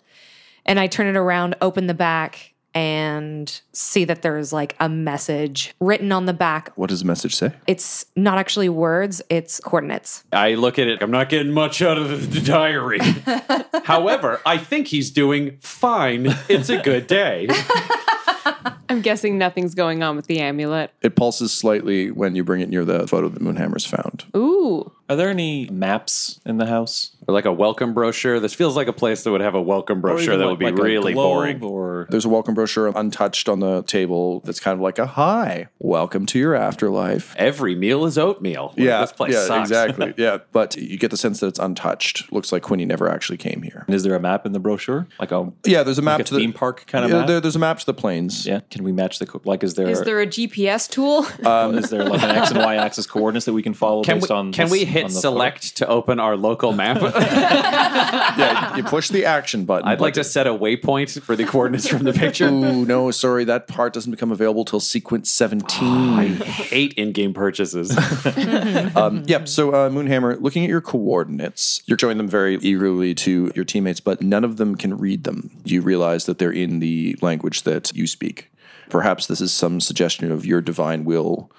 [0.65, 5.75] and I turn it around, open the back, and see that there's like a message
[5.81, 6.73] written on the back.
[6.77, 7.53] What does the message say?
[7.67, 10.25] It's not actually words, it's coordinates.
[10.33, 11.03] I look at it.
[11.03, 13.01] I'm not getting much out of the, the diary.
[13.85, 16.35] However, I think he's doing fine.
[16.49, 17.49] It's a good day.
[18.89, 20.93] I'm guessing nothing's going on with the amulet.
[21.01, 24.25] It pulses slightly when you bring it near the photo that Moonhammer's found.
[24.37, 24.91] Ooh.
[25.11, 27.11] Are there any maps in the house?
[27.27, 28.39] Or like a welcome brochure.
[28.39, 30.59] This feels like a place that would have a welcome brochure even that like- would
[30.61, 31.61] be like really boring.
[31.65, 35.67] Or There's a welcome brochure untouched on the table that's kind of like a hi,
[35.81, 37.35] welcome to your afterlife.
[37.37, 38.69] Every meal is oatmeal.
[38.77, 39.69] Like, Yeah, this place yeah, sucks.
[39.71, 40.15] exactly.
[40.17, 42.31] yeah, but you get the sense that it's untouched.
[42.33, 43.85] Looks like Quinny never actually came here.
[43.89, 45.09] is there a map in the brochure?
[45.19, 47.19] Like a Yeah, there's a map like a to the theme park kind of yeah,
[47.19, 47.27] map?
[47.27, 48.47] There, there's a map to the plains.
[48.47, 48.61] yeah.
[48.71, 49.65] Can we match the like?
[49.65, 51.27] Is there Is there a GPS tool?
[51.45, 54.19] Um, is there like an x and y axis coordinates that we can follow Can
[54.21, 54.53] based we, on?
[54.53, 57.01] can this- we on hit the select to open our local map?
[57.03, 59.89] yeah, you push the action button.
[59.89, 62.49] I'd like but- to set a waypoint for the coordinates from the picture.
[62.49, 65.89] Ooh, no, sorry, that part doesn't become available till sequence 17.
[66.19, 67.97] I hate in-game purchases.
[68.97, 69.49] um, yep.
[69.49, 74.01] So, uh, Moonhammer, looking at your coordinates, you're showing them very eagerly to your teammates,
[74.01, 75.51] but none of them can read them.
[75.65, 78.51] You realize that they're in the language that you speak.
[78.89, 81.51] Perhaps this is some suggestion of your divine will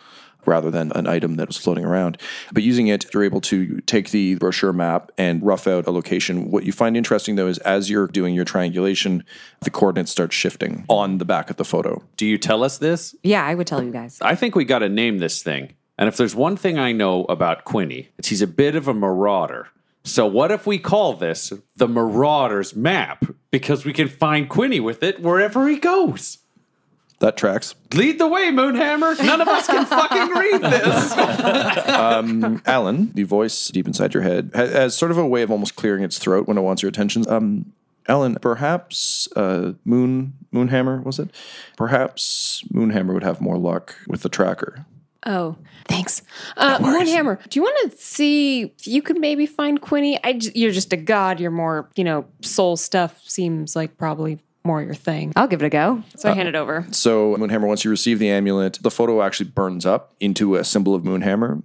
[0.46, 2.18] rather than an item that was floating around.
[2.52, 6.52] But using it, you're able to take the brochure map and rough out a location.
[6.52, 9.24] What you find interesting, though, is as you're doing your triangulation,
[9.62, 12.04] the coordinates start shifting on the back of the photo.
[12.18, 13.16] Do you tell us this?
[13.24, 14.20] Yeah, I would tell you guys.
[14.22, 15.74] I think we got to name this thing.
[15.98, 18.94] And if there's one thing I know about Quinny, it's he's a bit of a
[18.94, 19.68] marauder.
[20.04, 23.24] So what if we call this the Marauder's Map?
[23.52, 26.40] Because we can find Quinny with it wherever he goes.
[27.22, 27.76] That tracks.
[27.94, 29.24] Lead the way, Moonhammer.
[29.24, 31.12] None of us can fucking read this.
[31.88, 35.52] um, Alyn, the voice deep inside your head has, has sort of a way of
[35.52, 37.30] almost clearing its throat when it wants your attention.
[37.30, 37.74] Um,
[38.10, 41.30] Alyn, perhaps uh, Moon Moonhammer was it?
[41.78, 44.88] Perhaps Moonhammer would have more luck with the tracker.
[45.24, 45.58] Oh,
[45.88, 46.24] thanks.
[46.58, 50.20] Uh, Moonhammer, do you want to see if you could maybe find Quinny?
[50.24, 51.40] I j- you're just a god.
[51.40, 55.34] You're more, you know, soul stuff seems like probably more your thing.
[55.36, 56.04] I'll give it a go.
[56.16, 56.86] So I hand it over.
[56.88, 60.64] Uh, so, Moonhammer, once you receive the amulet, the photo actually burns up into a
[60.64, 61.64] symbol of Moonhammer.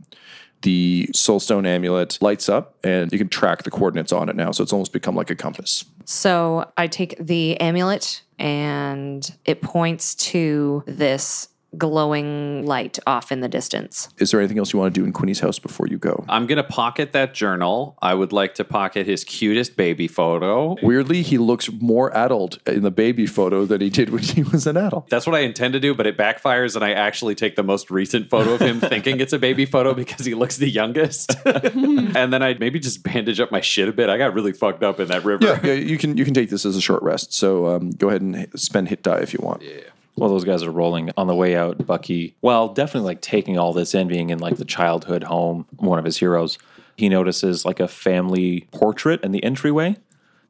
[0.63, 4.51] The Soulstone amulet lights up, and you can track the coordinates on it now.
[4.53, 5.85] So it's almost become like a compass.
[6.07, 13.49] So I take the amulet and it points to this glowing light off in the
[13.49, 14.09] distance.
[14.19, 16.25] Is there anything else you want to do in Quinny's house before you go?
[16.29, 17.97] I'm going to pocket that journal.
[18.01, 20.77] I would like to pocket his cutest baby photo.
[20.83, 24.67] Weirdly, he looks more adult in the baby photo than he did when he was
[24.67, 25.09] an adult.
[25.09, 27.91] That's what I intend to do, but it backfires, and I actually take the most
[27.91, 31.37] recent photo of him thinking it's a baby photo because he looks the youngest.
[31.45, 34.09] and then I maybe just bandage up my shit a bit.
[34.09, 35.45] I got really fucked up in that river.
[35.45, 37.33] Yeah, yeah, you can you can take this as a short rest.
[37.33, 39.63] So um, go ahead and spend hit die if you want.
[39.63, 39.81] Yeah.
[40.17, 43.73] While those guys are rolling on the way out, Bucky, well, definitely like taking all
[43.73, 46.59] this in, being in like the childhood home, one of his heroes,
[46.97, 49.97] he notices like a family portrait in the entryway.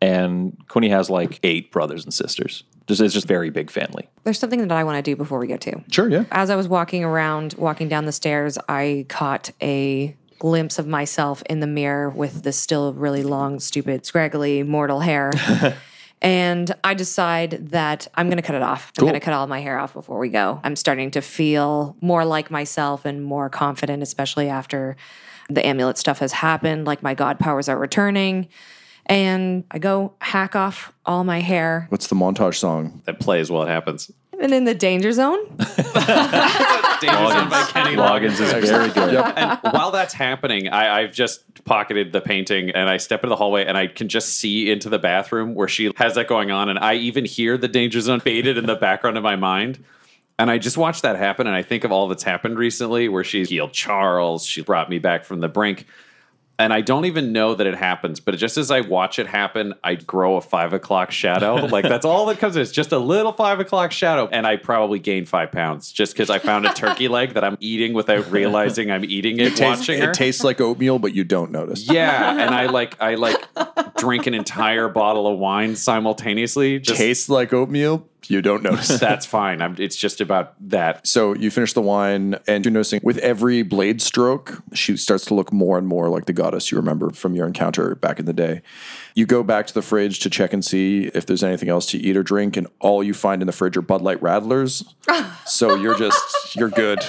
[0.00, 2.64] And Quinny has like eight brothers and sisters.
[2.86, 4.08] Just it's just very big family.
[4.22, 5.82] There's something that I want to do before we get to.
[5.90, 6.24] Sure, yeah.
[6.30, 11.42] As I was walking around, walking down the stairs, I caught a glimpse of myself
[11.50, 15.32] in the mirror with the still really long, stupid, scraggly, mortal hair.
[16.22, 18.92] and I decide that I'm going to cut it off.
[18.98, 20.60] I'm going to cut all my hair off before we go.
[20.64, 24.96] I'm starting to feel more like myself and more confident, especially after
[25.48, 26.86] the amulet stuff has happened.
[26.86, 28.48] Like my god powers are returning.
[29.08, 31.86] And I go hack off all my hair.
[31.90, 33.02] What's the montage song?
[33.04, 34.10] That plays while it happens.
[34.40, 35.38] And in the danger zone,
[37.00, 39.14] Danger Zone by Kenny Loggins is very good.
[39.14, 43.36] and while that's happening, I, I've just pocketed the painting and I step into the
[43.36, 46.68] hallway and I can just see into the bathroom where she has that going on.
[46.68, 49.82] And I even hear the danger zone faded in the background of my mind.
[50.38, 53.24] And I just watch that happen and I think of all that's happened recently where
[53.24, 55.86] she's healed Charles, she brought me back from the brink.
[56.58, 59.74] And I don't even know that it happens, but just as I watch it happen,
[59.84, 61.54] I grow a five o'clock shadow.
[61.70, 62.62] like that's all that comes in.
[62.62, 64.26] It's just a little five o'clock shadow.
[64.32, 67.58] And I probably gain five pounds just because I found a turkey leg that I'm
[67.60, 70.10] eating without realizing I'm eating it, It tastes, watching her.
[70.10, 71.90] it tastes like oatmeal, but you don't notice.
[71.90, 72.30] yeah.
[72.38, 73.36] And I like I like
[73.98, 76.78] drink an entire bottle of wine simultaneously.
[76.78, 78.88] Just tastes like oatmeal, you don't notice.
[79.00, 79.62] that's fine.
[79.62, 81.06] I'm, it's just about that.
[81.06, 85.34] So you finish the wine, and you're noticing with every blade stroke, she starts to
[85.34, 88.32] look more and more like the goddess you remember from your encounter back in the
[88.32, 88.62] day.
[89.14, 91.98] You go back to the fridge to check and see if there's anything else to
[91.98, 94.84] eat or drink, and all you find in the fridge are Bud Light Radlers.
[95.46, 97.04] so you're just you're good.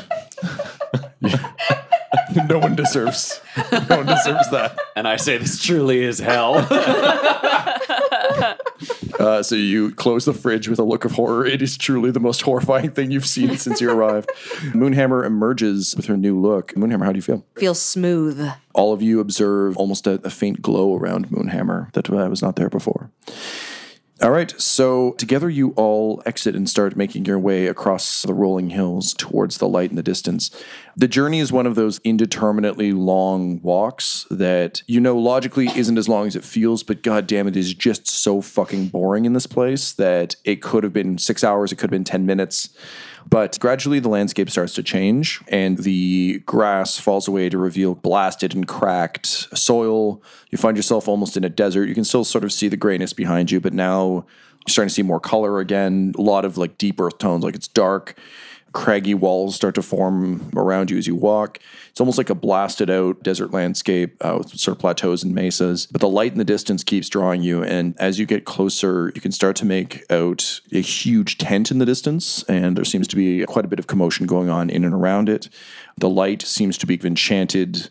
[2.49, 3.41] no one deserves.
[3.71, 4.77] No one deserves that.
[4.95, 6.55] And I say this truly is hell.
[9.19, 11.45] Uh, so you close the fridge with a look of horror.
[11.45, 14.29] It is truly the most horrifying thing you've seen since you arrived.
[14.73, 16.73] Moonhammer emerges with her new look.
[16.73, 17.45] Moonhammer, how do you feel?
[17.55, 18.49] feels smooth.
[18.73, 22.55] All of you observe almost a, a faint glow around Moonhammer that uh, was not
[22.55, 23.09] there before.
[24.19, 28.71] All right, so together you all exit and start making your way across the rolling
[28.71, 30.49] hills towards the light in the distance.
[30.95, 36.09] The journey is one of those indeterminately long walks that you know logically isn't as
[36.09, 39.45] long as it feels, but god damn it is just so fucking boring in this
[39.45, 42.69] place that it could have been six hours, it could have been 10 minutes.
[43.29, 48.55] But gradually, the landscape starts to change, and the grass falls away to reveal blasted
[48.55, 50.21] and cracked soil.
[50.49, 51.89] You find yourself almost in a desert.
[51.89, 54.25] You can still sort of see the grayness behind you, but now
[54.65, 56.13] you're starting to see more color again.
[56.17, 58.17] A lot of like deep earth tones, like it's dark.
[58.73, 61.59] Craggy walls start to form around you as you walk.
[61.89, 65.87] It's almost like a blasted out desert landscape uh, with sort of plateaus and mesas.
[65.87, 67.63] But the light in the distance keeps drawing you.
[67.63, 71.79] And as you get closer, you can start to make out a huge tent in
[71.79, 72.43] the distance.
[72.43, 75.29] And there seems to be quite a bit of commotion going on in and around
[75.29, 75.49] it.
[75.97, 77.89] The light seems to be enchanted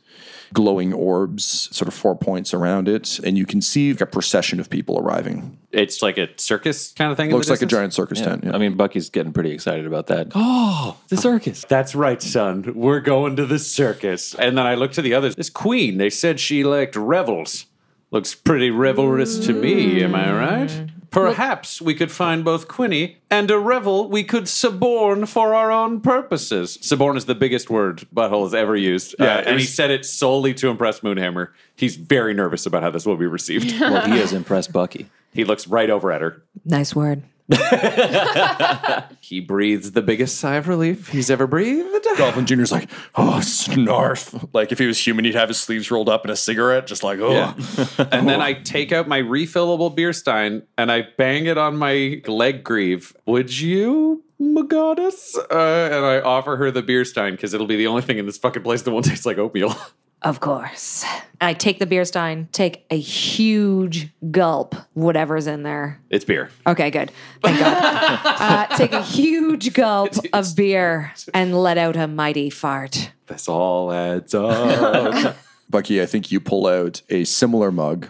[0.53, 3.19] glowing orbs, sort of four points around it.
[3.21, 5.59] And you can see a procession of people arriving.
[5.73, 7.31] It's like a circus kind of thing.
[7.31, 8.45] Looks like a giant circus tent.
[8.45, 8.55] Yeah.
[8.55, 10.29] I mean, Bucky's getting pretty excited about that.
[10.35, 11.65] Oh, the circus.
[11.69, 12.73] That's right, son.
[12.75, 14.35] We're going to the circus.
[14.35, 15.37] And then I look to the others.
[15.37, 17.67] This queen, they said she liked revels.
[18.11, 20.91] Looks pretty revelrous to me, am I right?
[21.25, 26.01] Perhaps we could find both Quinny and a revel we could suborn for our own
[26.01, 26.79] purposes.
[26.83, 29.15] Suborn is the biggest word Butthole has ever used.
[29.19, 31.49] Yeah, Uh, and he said it solely to impress Moonhammer.
[31.75, 33.79] He's very nervous about how this will be received.
[33.81, 35.07] well, he has impressed Bucky.
[35.33, 36.43] he looks right over at her.
[36.65, 37.23] Nice word.
[39.27, 42.07] He breathes the biggest sigh of relief he's ever breathed.
[42.17, 44.49] Goblin Jr.'s like, oh, snarf.
[44.53, 47.03] Like if he was human, he'd have his sleeves rolled up and a cigarette, just
[47.03, 47.33] like, oh.
[47.33, 47.55] Yeah.
[48.13, 52.23] and then I take out my refillable beer stein and I bang it on my
[52.29, 53.17] leg greave.
[53.27, 55.37] Would you, my goddess?
[55.37, 58.27] Uh, and I offer her the beer stein because it'll be the only thing in
[58.27, 59.77] this fucking place that won't taste like oatmeal.
[60.23, 61.05] Of course.
[61.41, 66.01] I take the beer stein, take a huge gulp, whatever's in there.
[66.11, 66.51] It's beer.
[66.67, 67.13] Okay, good.
[67.43, 68.21] Thank God.
[68.25, 73.11] uh, take a huge gulp of beer and let out a mighty fart.
[73.27, 75.37] This all adds up.
[75.69, 78.07] Bucky, I think you pull out a similar mug,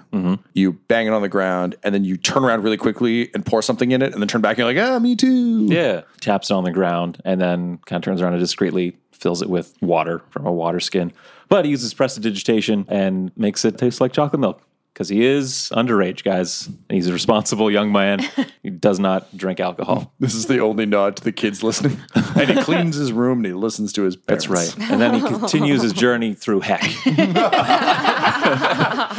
[0.52, 3.62] you bang it on the ground, and then you turn around really quickly and pour
[3.62, 5.64] something in it, and then turn back and you're like, ah, me too.
[5.64, 6.02] Yeah.
[6.20, 9.48] Taps it on the ground and then kind of turns around and discreetly fills it
[9.48, 11.12] with water from a water skin.
[11.48, 14.62] But he uses prestidigitation and makes it taste like chocolate milk
[14.96, 16.70] because he is underage, guys.
[16.88, 18.20] He's a responsible young man.
[18.62, 20.14] he does not drink alcohol.
[20.20, 22.00] This is the only nod to the kids listening.
[22.14, 24.46] and he cleans his room and he listens to his parents.
[24.46, 24.90] That's right.
[24.90, 26.82] And then he continues his journey through heck.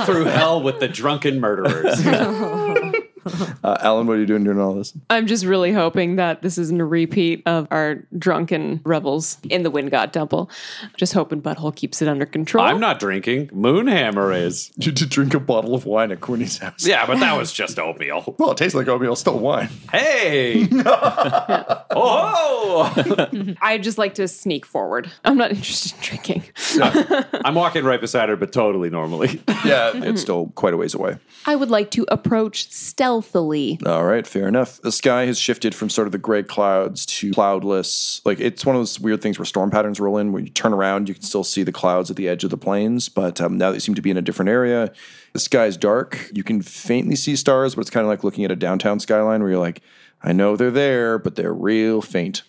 [0.07, 2.03] Through hell with the drunken murderers.
[3.63, 4.93] Uh, Alyn, what are you doing during all this?
[5.09, 9.71] I'm just really hoping that this isn't a repeat of our drunken revels in the
[9.71, 10.49] Wind God Temple.
[10.97, 12.65] Just hoping Butthole keeps it under control.
[12.65, 13.47] I'm not drinking.
[13.49, 14.71] Moonhammer is.
[14.87, 16.85] You did drink a bottle of wine at Quinny's house.
[16.87, 18.23] Yeah, but that was just oatmeal.
[18.37, 19.69] Well, it tastes like oatmeal, still wine.
[19.91, 20.67] Hey!
[21.95, 23.55] oh!
[23.61, 25.11] I'd just like to sneak forward.
[25.25, 26.43] I'm not interested in drinking.
[27.43, 29.41] I'm walking right beside her, but totally normally.
[29.65, 31.17] Yeah, it's still quite a ways away.
[31.45, 32.71] I would like to approach
[33.85, 34.81] All right, fair enough.
[34.81, 38.21] The sky has shifted from sort of the gray clouds to cloudless.
[38.25, 40.31] Like it's one of those weird things where storm patterns roll in.
[40.31, 42.57] Where you turn around, you can still see the clouds at the edge of the
[42.57, 44.91] plains, but um, now they seem to be in a different area.
[45.33, 46.29] The sky's dark.
[46.33, 49.41] You can faintly see stars, but it's kind of like looking at a downtown skyline
[49.41, 49.81] where you're like,
[50.23, 52.43] I know they're there, but they're real faint.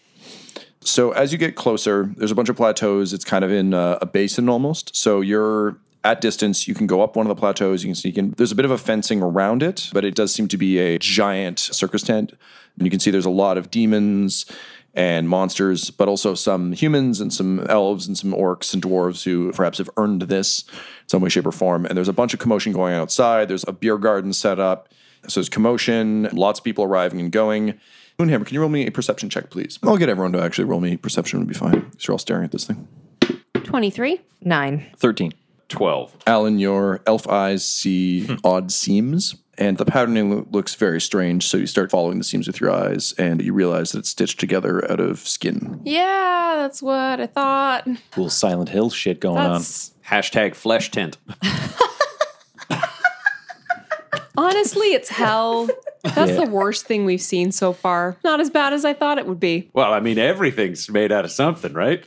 [0.81, 3.13] So as you get closer, there's a bunch of plateaus.
[3.13, 4.97] It's kind of in uh, a basin almost.
[4.97, 6.69] So you're at distance.
[6.69, 7.83] You can go up one of the plateaus.
[7.83, 8.33] You can sneak in.
[8.37, 10.99] There's a bit of a fencing around it, but it does seem to be a
[10.99, 12.33] giant circus tent.
[12.77, 14.47] And you can see there's a lot of demons
[14.95, 19.53] and monsters, but also some humans and some elves and some orcs and dwarves who
[19.53, 21.87] perhaps have earned this in some way, shape, or form.
[21.87, 23.49] And there's a bunch of commotion going on outside.
[23.49, 24.89] There's a beer garden set up.
[25.27, 27.79] So there's commotion, lots of people arriving and going.
[28.19, 29.79] Moonhammer, can you roll me a perception check, please?
[29.83, 31.81] I'll get everyone to actually roll me perception, would be fine.
[31.81, 32.89] Because you're all staring at this thing.
[33.55, 34.21] 23?
[34.43, 34.87] Nine.
[34.97, 35.33] 13.
[35.69, 36.25] 12.
[36.27, 38.35] Alyn, your elf eyes see hmm.
[38.45, 41.47] odd seams, and the patterning lo- looks very strange.
[41.47, 44.41] So you start following the seams with your eyes, and you realize that it's stitched
[44.41, 45.81] together out of skin.
[45.85, 47.87] Yeah, that's what I thought.
[48.11, 51.19] Cool Silent Hill shit going That's Hashtag flesh tint.
[54.39, 55.69] honestly, it's hell.
[56.03, 56.45] That's Yeah.
[56.45, 58.17] the worst thing we've seen so far.
[58.25, 59.69] Not as bad as I thought it would be.
[59.75, 62.05] Well, I mean, everything's made out of something, right?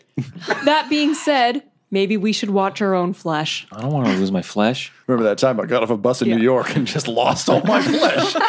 [0.64, 3.68] That being said, maybe we should watch our own flesh.
[3.72, 4.92] I don't want to lose my flesh.
[5.06, 7.62] Remember that time I got off a bus in New York and just lost all
[7.64, 8.34] my flesh?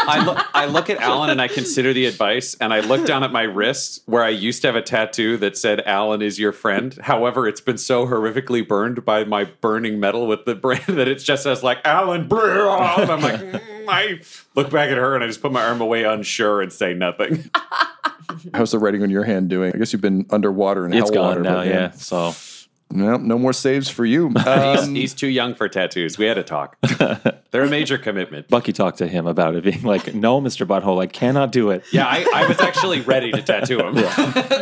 [0.00, 3.22] I, look, I look at Alyn and I consider the advice, and I look down
[3.22, 6.52] at my wrist where I used to have a tattoo that said "Alyn is your
[6.52, 11.08] friend." However, it's been so horrifically burned by my burning metal with the brand that
[11.08, 14.20] it just says like "Alyn." blah," And I'm like, mm, I
[14.54, 17.50] look back at her and I just put my arm away, unsure, and say nothing.
[18.54, 19.72] How's the writing on your hand doing?
[19.74, 21.90] I guess you've been underwater and it's gone water, now, but yeah.
[21.92, 22.34] So
[22.90, 24.28] no, no more saves for you.
[24.36, 26.18] he's, Um, he's too young for tattoos.
[26.18, 26.76] We had to talk.
[27.50, 28.48] They're a major commitment.
[28.48, 31.82] Bucky talked to him about it, being like, "No, Mister Butthole, I cannot do it."
[31.92, 33.96] Yeah, I, I was actually ready to tattoo him.
[33.98, 34.02] I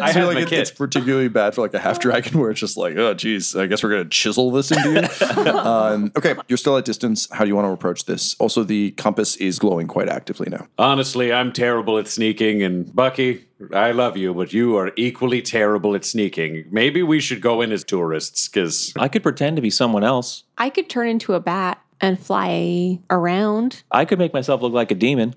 [0.02, 0.58] I had feel my like it- kid.
[0.60, 3.66] it's particularly bad for like a half dragon where it's just like, oh, geez, I
[3.66, 5.36] guess we're gonna chisel this into you.
[5.52, 7.28] um, okay, you're still at distance.
[7.32, 8.36] How do you want to approach this?
[8.38, 10.66] Also, the compass is glowing quite actively now.
[10.78, 15.94] Honestly, I'm terrible at sneaking, and Bucky, I love you, but you are equally terrible
[15.96, 16.66] at sneaking.
[16.70, 20.44] Maybe we should go in as tourists, because I could pretend to be someone else.
[20.58, 23.82] I could turn into a bat and fly around.
[23.90, 25.34] I could make myself look like a demon.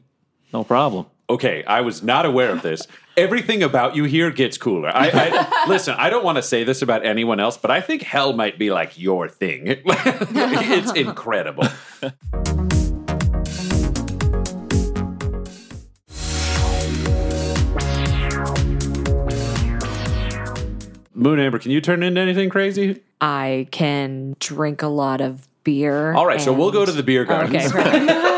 [0.54, 1.06] No problem.
[1.30, 2.88] okay, I was not aware of this.
[3.18, 4.90] Everything about you here gets cooler.
[4.90, 5.94] I, I listen.
[5.98, 8.72] I don't want to say this about anyone else, but I think hell might be
[8.72, 9.64] like your thing.
[9.86, 11.66] it's incredible.
[21.16, 23.02] Moonhammer, can you turn into anything crazy?
[23.20, 26.14] I can drink a lot of beer.
[26.14, 27.66] All right, so we'll go to the beer oh, gardens.
[27.68, 28.36] Okay, right.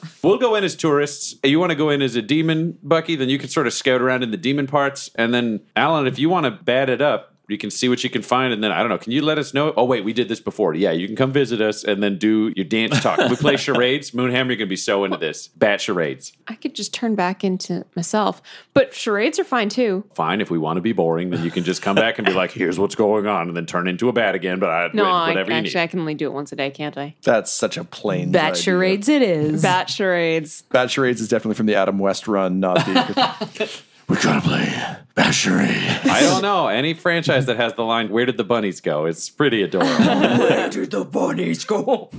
[0.22, 1.36] We'll go in as tourists.
[1.42, 3.16] You want to go in as a demon, Bucky?
[3.16, 5.10] Then you can sort of scout around in the demon parts.
[5.14, 8.10] And then, Alyn, if you want to bat it up, You can see what you
[8.10, 8.98] can find, and then I don't know.
[8.98, 9.72] Can you let us know?
[9.76, 10.74] Oh wait, we did this before.
[10.74, 13.18] Yeah, you can come visit us and then do your dance talk.
[13.30, 14.12] we play charades.
[14.12, 15.48] Moonhammer, you're gonna be so into this.
[15.48, 16.32] Bat charades.
[16.48, 18.40] I could just turn back into myself.
[18.74, 20.04] But charades are fine too.
[20.14, 22.32] Fine, if we want to be boring, then you can just come back and be
[22.32, 24.58] like, "Here's what's going on," and then turn into a bat again.
[24.58, 25.80] But I, No, I, whatever you actually, need.
[25.82, 27.14] I can only do it once a day, can't I?
[27.22, 28.62] That's such a plain Bat idea.
[28.62, 29.62] charades it is.
[29.62, 30.62] Bat charades.
[30.70, 33.70] Bat charades is definitely from the Adam West run, not the.
[34.10, 34.66] we gotta play
[35.14, 36.04] Bashery.
[36.10, 39.30] I don't know any franchise that has the line "Where did the bunnies go?" It's
[39.30, 40.04] pretty adorable.
[40.04, 42.10] Where did the bunnies go?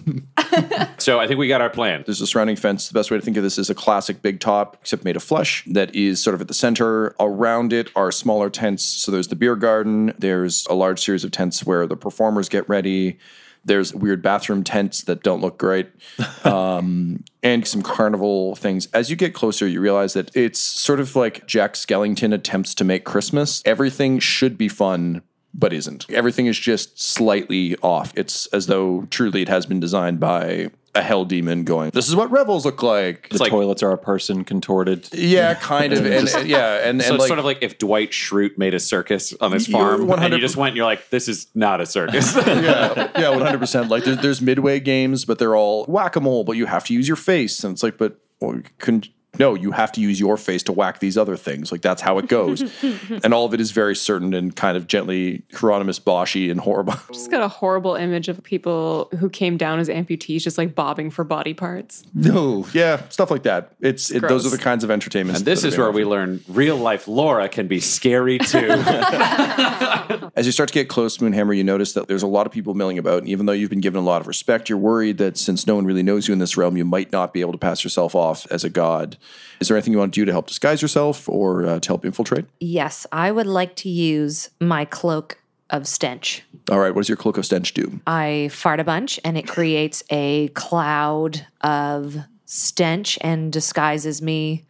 [0.98, 2.04] so I think we got our plan.
[2.06, 2.88] There's a surrounding fence.
[2.88, 5.24] The best way to think of this is a classic big top, except made of
[5.24, 7.14] flesh, that is sort of at the center.
[7.20, 8.86] Around it are smaller tents.
[8.86, 10.14] So there's the beer garden.
[10.18, 13.20] There's a large series of tents where the performers get ready.
[13.64, 15.90] There's weird bathroom tents that don't look great,
[16.44, 18.88] um, and some carnival things.
[18.94, 22.84] As you get closer, you realize that it's sort of like Jack Skellington attempts to
[22.84, 23.62] make Christmas.
[23.66, 25.22] Everything should be fun,
[25.54, 26.10] but isn't.
[26.10, 28.14] Everything is just slightly off.
[28.16, 32.16] It's as though truly it has been designed by a hell demon going, This is
[32.16, 33.30] what revels look like.
[33.30, 35.08] The toilets are a person contorted.
[35.14, 36.06] Yeah, kind of.
[36.12, 38.74] And, and- yeah, and, so and it's like, sort of like if Dwight Schrute made
[38.74, 41.80] a circus on his farm, and you just went, and you're like, "This is not
[41.80, 43.90] a circus." yeah, yeah, one hundred percent.
[43.90, 46.44] Like there's there's midway games, but they're all whack a mole.
[46.44, 49.10] But you have to use your face, and it's like, but well, couldn't.
[49.40, 51.72] No, you have to use your face to whack these other things.
[51.72, 52.62] Like that's how it goes,
[53.24, 56.96] and all of it is very certain and kind of gently Hieronymus Boshy and horrible.
[57.14, 61.10] Just got a horrible image of people who came down as amputees, just like bobbing
[61.10, 62.04] for body parts.
[62.14, 63.74] No, yeah, stuff like that.
[63.80, 65.40] It's it, those are the kinds of entertainments.
[65.40, 68.68] and this is where we learn real life Laura can be scary too.
[70.36, 72.52] As you start to get close to Moonhammer, you notice that there's a lot of
[72.52, 73.20] people milling about.
[73.20, 75.76] And even though you've been given a lot of respect, you're worried that since no
[75.76, 78.16] one really knows you in this realm, you might not be able to pass yourself
[78.16, 79.18] off as a god.
[79.60, 82.06] Is there anything you want to do to help disguise yourself or uh, to help
[82.06, 82.46] infiltrate?
[82.60, 85.38] Yes, I would like to use my cloak
[85.70, 86.44] of stench.
[86.70, 88.02] All right, what does your cloak of stench do?
[88.06, 94.66] I fart a bunch and it creates a cloud of stench and disguises me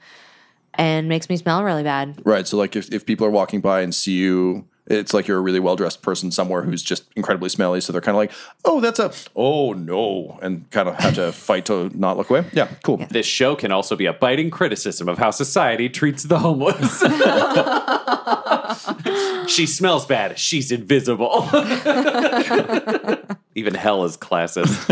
[0.75, 2.21] and makes me smell really bad.
[2.23, 5.37] Right, so like if, if people are walking by and see you, it's like you're
[5.37, 7.81] a really well dressed person somewhere who's just incredibly smelly.
[7.81, 8.31] So they're kind of like,
[8.65, 12.45] oh, that's a, oh no, and kind of have to fight to not look away.
[12.53, 12.97] Yeah, cool.
[13.09, 17.01] this show can also be a biting criticism of how society treats the homeless.
[19.51, 20.37] she smells bad.
[20.37, 21.47] She's invisible.
[23.55, 24.87] Even hell is classist.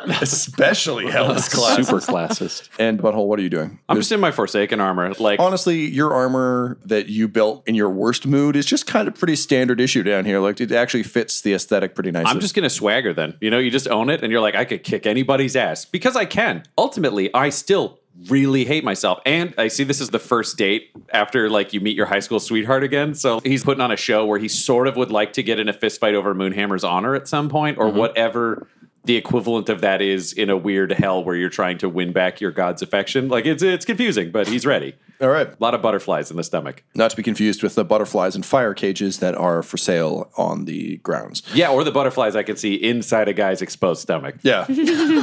[0.20, 1.86] Especially Hell's class.
[1.86, 2.68] Super classist.
[2.78, 3.78] And Butthole, what are you doing?
[3.88, 5.12] I'm just in my Forsaken armor.
[5.14, 9.14] Like, Honestly, your armor that you built in your worst mood is just kind of
[9.14, 10.38] pretty standard issue down here.
[10.40, 12.30] Like it actually fits the aesthetic pretty nicely.
[12.30, 13.36] I'm just gonna swagger then.
[13.40, 16.16] You know, you just own it and you're like, I could kick anybody's ass because
[16.16, 16.64] I can.
[16.78, 19.20] Ultimately, I still really hate myself.
[19.24, 22.40] And I see this is the first date after like you meet your high school
[22.40, 23.14] sweetheart again.
[23.14, 25.68] So he's putting on a show where he sort of would like to get in
[25.68, 27.98] a fist fight over Moonhammer's honor at some point or mm-hmm.
[27.98, 28.68] whatever
[29.04, 32.40] the equivalent of that is in a weird hell where you're trying to win back
[32.40, 33.28] your god's affection.
[33.28, 34.94] Like it's it's confusing, but he's ready.
[35.20, 35.46] All right.
[35.48, 36.82] A lot of butterflies in the stomach.
[36.96, 40.64] Not to be confused with the butterflies and fire cages that are for sale on
[40.64, 41.44] the grounds.
[41.54, 44.34] Yeah, or the butterflies I can see inside a guy's exposed stomach.
[44.42, 44.66] Yeah.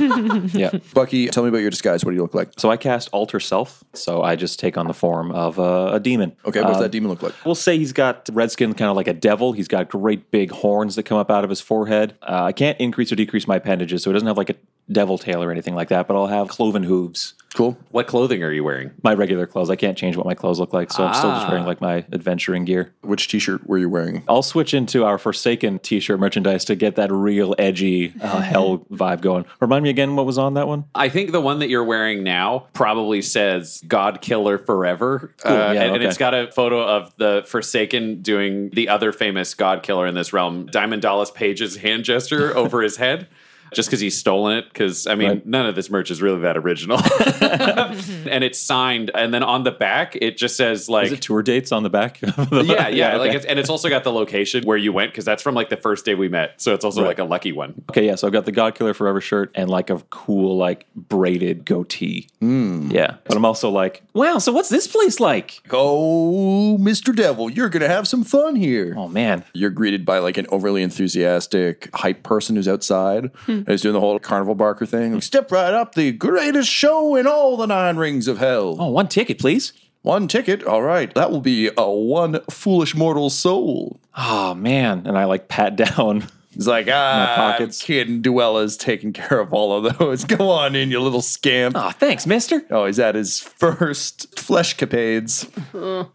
[0.53, 0.71] yeah.
[0.93, 2.05] Bucky, tell me about your disguise.
[2.05, 2.51] What do you look like?
[2.57, 3.83] So I cast Alter Self.
[3.93, 6.33] So I just take on the form of uh, a demon.
[6.45, 7.33] Okay, what's Um, that demon look like?
[7.45, 9.51] We'll say he's got red skin, kind of like a devil.
[9.51, 12.15] He's got great big horns that come up out of his forehead.
[12.21, 14.55] Uh, I can't increase or decrease my appendages, so it doesn't have like a
[14.91, 17.35] devil tail or anything like that, but I'll have cloven hooves.
[17.53, 17.77] Cool.
[17.91, 18.91] What clothing are you wearing?
[19.03, 19.69] My regular clothes.
[19.69, 21.49] I can't change what my clothes look like, so I'm still just Ah.
[21.49, 22.91] wearing like my adventuring gear.
[23.01, 24.23] Which t-shirt were you wearing?
[24.27, 29.21] I'll switch into our Forsaken t-shirt merchandise to get that real edgy uh, hell vibe
[29.21, 29.45] going.
[29.59, 30.85] Remind me again what was on that one?
[30.95, 35.33] I think the one that you're wearing now probably says God Killer Forever.
[35.43, 39.11] Cool, Uh, yeah, and, and it's got a photo of the Forsaken doing the other
[39.11, 43.27] famous God Killer in this realm, Diamond Dallas Page's hand gesture over his head.
[43.73, 45.45] Just because he's stolen it, because I mean, Right.
[45.45, 46.97] none of this merch is really that original.
[47.41, 51.41] and it's signed, and then on the back it just says like Is it tour
[51.43, 52.19] dates on the back?
[52.21, 53.37] the- yeah, yeah, like okay.
[53.37, 55.77] it's, and it's also got the location where you went because that's from like the
[55.77, 57.07] first day we met, so it's also Right.
[57.09, 57.81] like a lucky one.
[57.89, 58.15] Okay, yeah.
[58.15, 62.27] So I've got the God Killer Forever shirt and like a cool, like braided goatee.
[62.39, 62.89] Hmm.
[62.91, 64.37] Yeah, but I'm also like, wow.
[64.39, 65.61] So what's this place like?
[65.71, 67.15] Oh, Mr.
[67.15, 68.93] Devil, you're going to have some fun here.
[68.97, 73.31] Oh man, You're greeted by like an overly enthusiastic hype person who's outside.
[73.45, 73.58] Hmm.
[73.59, 75.13] And he's doing the whole carnival barker thing.
[75.15, 78.77] Like, Step right up, the greatest show in all the nine rings of hell.
[78.79, 79.73] oh, one ticket, please.
[80.01, 80.63] One ticket.
[80.63, 81.13] All right.
[81.13, 83.99] That will be a one foolish mortal soul.
[84.17, 86.27] Oh man, and I like pat down.
[86.51, 87.81] He's like, ah, pockets.
[87.83, 90.23] kid Duella's taking care of all of those.
[90.25, 91.75] Go on in, you little scamp.
[91.77, 92.63] Oh, thanks, Mister.
[92.69, 95.47] Oh, he's at his first flesh capades.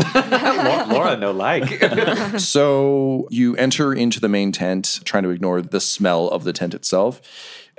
[0.92, 1.82] Laura, no like.
[2.38, 6.74] so you enter into the main tent, trying to ignore the smell of the tent
[6.74, 7.20] itself.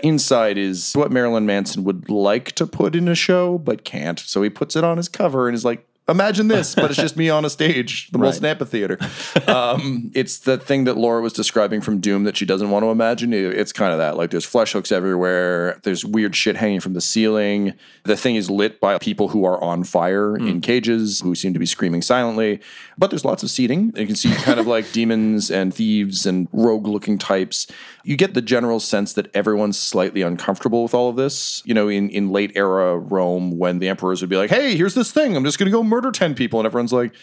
[0.04, 4.20] Inside is what Marilyn Manson would like to put in a show, but can't.
[4.20, 7.16] So he puts it on his cover and is like, Imagine this, but it's just
[7.16, 8.98] me on a stage, the Molson Amphitheater.
[9.48, 12.90] Um, it's the thing that Laura was describing from Doom that she doesn't want to
[12.90, 13.34] imagine.
[13.34, 14.16] It's kind of that.
[14.16, 15.80] Like there's flesh hooks everywhere.
[15.84, 17.74] There's weird shit hanging from the ceiling.
[18.04, 21.60] The thing is lit by people who are on fire in cages who seem to
[21.60, 22.62] be screaming silently.
[22.98, 23.94] But there's lots of seating.
[23.96, 27.68] You can see kind of like demons and thieves and rogue looking types.
[28.04, 31.62] You get the general sense that everyone's slightly uncomfortable with all of this.
[31.66, 34.96] You know, in, in late era Rome, when the emperors would be like, hey, here's
[34.96, 35.36] this thing.
[35.36, 36.60] I'm just going to go murder 10 people.
[36.60, 37.14] And everyone's like,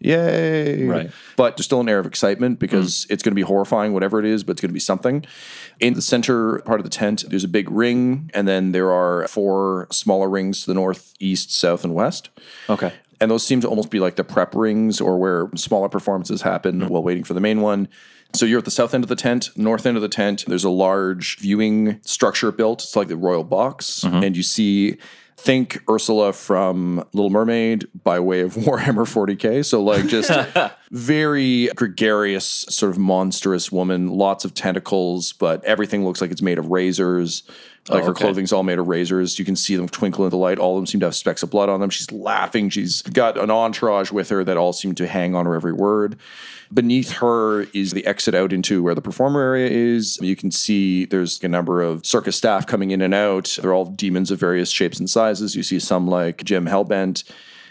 [0.00, 0.84] yay.
[0.84, 1.10] Right.
[1.36, 3.10] But there's still an air of excitement because mm.
[3.10, 5.24] it's going to be horrifying, whatever it is, but it's going to be something.
[5.80, 9.26] In the center part of the tent, there's a big ring, and then there are
[9.28, 12.30] four smaller rings to the north, east, south, and west.
[12.68, 12.92] Okay.
[13.20, 16.80] And those seem to almost be like the prep rings or where smaller performances happen
[16.80, 16.88] mm.
[16.88, 17.88] while waiting for the main one.
[18.34, 20.44] So you're at the south end of the tent, north end of the tent.
[20.46, 22.82] There's a large viewing structure built.
[22.82, 24.00] It's like the royal box.
[24.00, 24.24] Mm-hmm.
[24.24, 24.96] And you see,
[25.36, 29.64] think Ursula from Little Mermaid by way of Warhammer 40K.
[29.64, 30.30] So, like, just
[30.90, 36.58] very gregarious, sort of monstrous woman, lots of tentacles, but everything looks like it's made
[36.58, 37.42] of razors.
[37.88, 39.38] Like Oh, her clothing's all made of razors.
[39.38, 40.58] You can see them twinkle in the light.
[40.58, 41.90] All of them seem to have specks of blood on them.
[41.90, 42.70] She's laughing.
[42.70, 46.16] She's got an entourage with her that all seem to hang on her every word.
[46.72, 50.18] Beneath her is the exit out into where the performer area is.
[50.22, 53.58] You can see there's a number of circus staff coming in and out.
[53.60, 55.54] They're all demons of various shapes and sizes.
[55.54, 57.24] You see some like Jim Hellbent.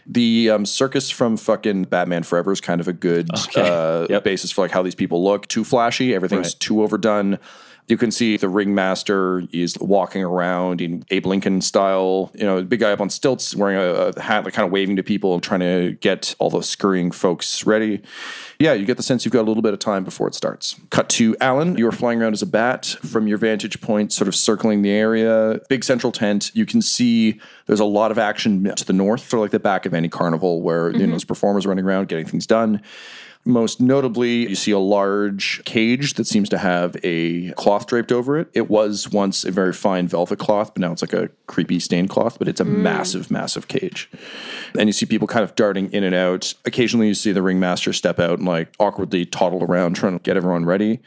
[0.05, 4.61] The um, circus from fucking Batman Forever is kind of a good uh, basis for
[4.61, 5.47] like how these people look.
[5.47, 6.59] Too flashy, everything's Right.
[6.59, 7.39] too overdone.
[7.87, 12.31] You can see the ringmaster is walking around in Abe Lincoln style.
[12.33, 14.95] You know, big guy up on stilts, wearing a, a hat, like kind of waving
[14.95, 18.01] to people and trying to get all those scurrying folks ready.
[18.59, 20.79] Yeah, you get the sense you've got a little bit of time before it starts.
[20.89, 21.77] Cut to Alyn.
[21.77, 24.91] You are flying around as a bat from your vantage point, sort of circling the
[24.91, 25.59] area.
[25.67, 26.51] Big central tent.
[26.53, 29.59] You can see there's a lot of action to the north, sort of like the
[29.59, 31.11] back of any carnival where you know mm-hmm.
[31.11, 32.81] there's performers running around getting things done.
[33.45, 38.37] Most notably, you see a large cage that seems to have a cloth draped over
[38.37, 38.47] it.
[38.53, 42.09] It was once a very fine velvet cloth, but now it's like a creepy stained
[42.09, 42.81] cloth, but it's a hmm.
[42.81, 44.09] massive, massive cage.
[44.79, 46.53] And you see people kind of darting in and out.
[46.63, 50.37] Occasionally, you see the ringmaster step out and like awkwardly toddle around trying to get
[50.37, 51.01] everyone ready.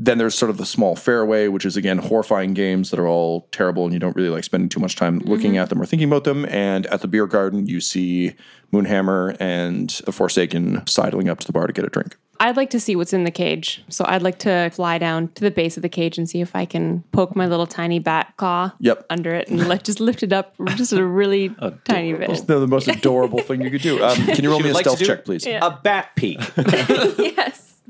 [0.00, 3.48] Then there's sort of the small fairway, which is again horrifying games that are all
[3.50, 6.08] terrible and you don't really like spending too much time looking at them or thinking
[6.08, 6.44] about them.
[6.46, 8.34] And at the beer garden, you see
[8.72, 12.16] Moonhammer and the Forsaken sidling up to the bar to get a drink.
[12.40, 13.82] I'd like to see what's in the cage.
[13.88, 16.54] So I'd like to fly down to the base of the cage and see if
[16.54, 19.06] I can poke my little tiny bat claw Yep.
[19.10, 21.48] under it and let just lift it up just a really
[21.84, 22.46] tiny bit.
[22.46, 24.00] They're the most adorable thing you could do.
[24.04, 25.44] Um, can you roll me a like stealth check, please?
[25.44, 26.38] A bat peek.
[26.56, 27.80] yes.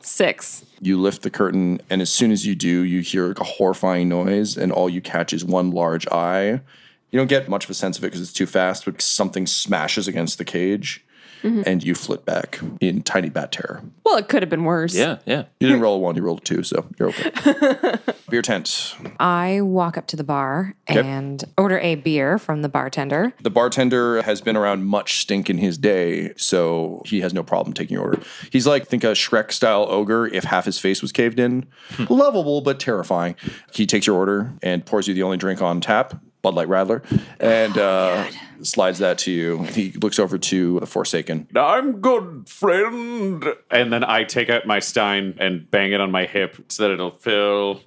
[0.00, 0.66] Six.
[0.84, 4.58] You lift the curtain, and as soon as you do, you hear a horrifying noise,
[4.58, 6.60] and all you catch is one large eye.
[7.10, 9.46] You don't get much of a sense of it because it's too fast, but something
[9.46, 11.02] smashes against the cage,
[11.44, 11.62] Mhm.
[11.66, 13.82] and you flit back in tiny bat terror.
[14.04, 14.94] Well, it could have been worse.
[14.94, 15.44] Yeah, yeah.
[15.60, 17.30] You didn't roll a one, you rolled a two, so you're okay.
[18.30, 18.96] Beer tent.
[19.20, 21.00] I walk up to the bar Okay.
[21.06, 23.32] and order a beer from the bartender.
[23.42, 27.74] The bartender has been around much stink in his day, so he has no problem
[27.74, 28.20] taking your order.
[28.50, 31.66] He's like, think a Shrek style ogre if half his face was caved in.
[32.08, 33.34] Lovable, but terrifying.
[33.72, 36.14] He takes your order and pours you the only drink on tap,
[36.44, 37.02] Bud Light Radler,
[37.40, 38.30] and uh,
[38.62, 39.62] slides that to you.
[39.62, 41.48] He looks over to the Forsaken.
[41.56, 43.46] I'm good, friend.
[43.70, 46.92] And then I take out my stein and bang it on my hip so that
[46.92, 47.80] it'll fill.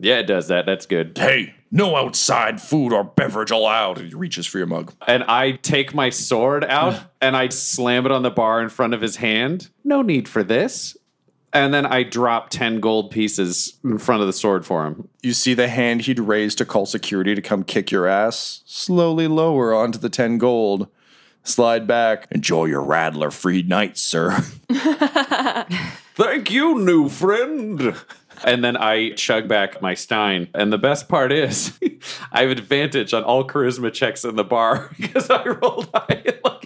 [0.00, 0.66] Yeah, it does that.
[0.66, 1.16] That's good.
[1.16, 3.98] Hey, no outside food or beverage allowed.
[3.98, 4.92] And he reaches for your mug.
[5.06, 8.92] And I take my sword out and I slam it on the bar in front
[8.92, 9.68] of his hand.
[9.84, 10.96] No need for this.
[11.52, 15.08] And then I drop 10 gold pieces in front of the sword for him.
[15.22, 19.26] You see the hand he'd raised to call security to come kick your ass slowly
[19.26, 20.88] lower onto the 10 gold.
[21.42, 22.28] Slide back.
[22.30, 24.30] Enjoy your Radler free night, sir.
[26.14, 27.96] Thank you, new friend.
[28.44, 30.48] And then I chug back my stein.
[30.54, 31.78] And the best part is,
[32.32, 36.38] I have advantage on all charisma checks in the bar because I rolled high and
[36.44, 36.59] lucky.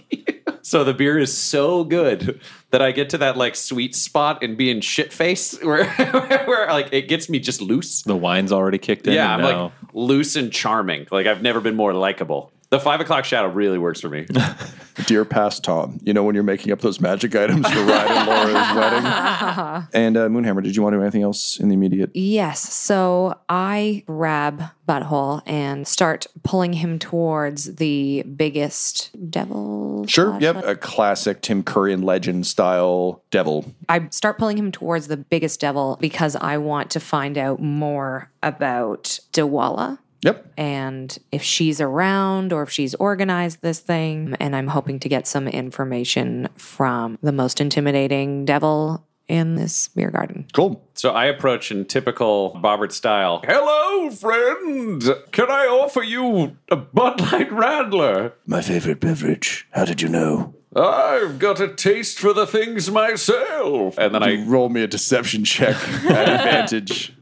[0.65, 2.41] So the beer is so good
[2.71, 6.89] that I get to that like sweet spot in being shit faced where, where like
[6.91, 8.01] it gets me just loose.
[8.01, 9.13] The wine's already kicked in.
[9.13, 11.05] Yeah, I'm now- like loose and charming.
[11.11, 12.51] Like I've never been more likable.
[12.71, 14.25] The five o'clock shadow really works for me.
[15.05, 18.27] Dear past Tom, you know when you're making up those magic items for Ryan and
[18.27, 19.87] Laura's wedding?
[19.93, 22.11] And uh, Moonhammer, did you want to do anything else in the immediate?
[22.13, 22.61] Yes.
[22.73, 30.05] So I grab Butthole and start pulling him towards the biggest devil.
[30.07, 30.29] Sure.
[30.31, 30.63] slash- Yep.
[30.65, 33.65] A classic Tim Curry and Legend style devil.
[33.89, 38.31] I start pulling him towards the biggest devil because I want to find out more
[38.41, 39.99] about Dewala.
[40.25, 40.53] Yep.
[40.57, 44.35] And if she's around or if she's organized this thing.
[44.39, 50.09] And I'm hoping to get some information from the most intimidating devil in this beer
[50.09, 50.47] garden.
[50.53, 50.83] Cool.
[50.95, 53.41] So I approach in typical Bobert style.
[53.45, 55.03] Hello, friend.
[55.31, 58.33] Can I offer you a Bud Light Radler?
[58.47, 59.67] My favorite beverage.
[59.71, 60.55] How did you know?
[60.75, 63.97] I've got a taste for the things myself.
[63.97, 67.15] And then I roll me a deception check at advantage.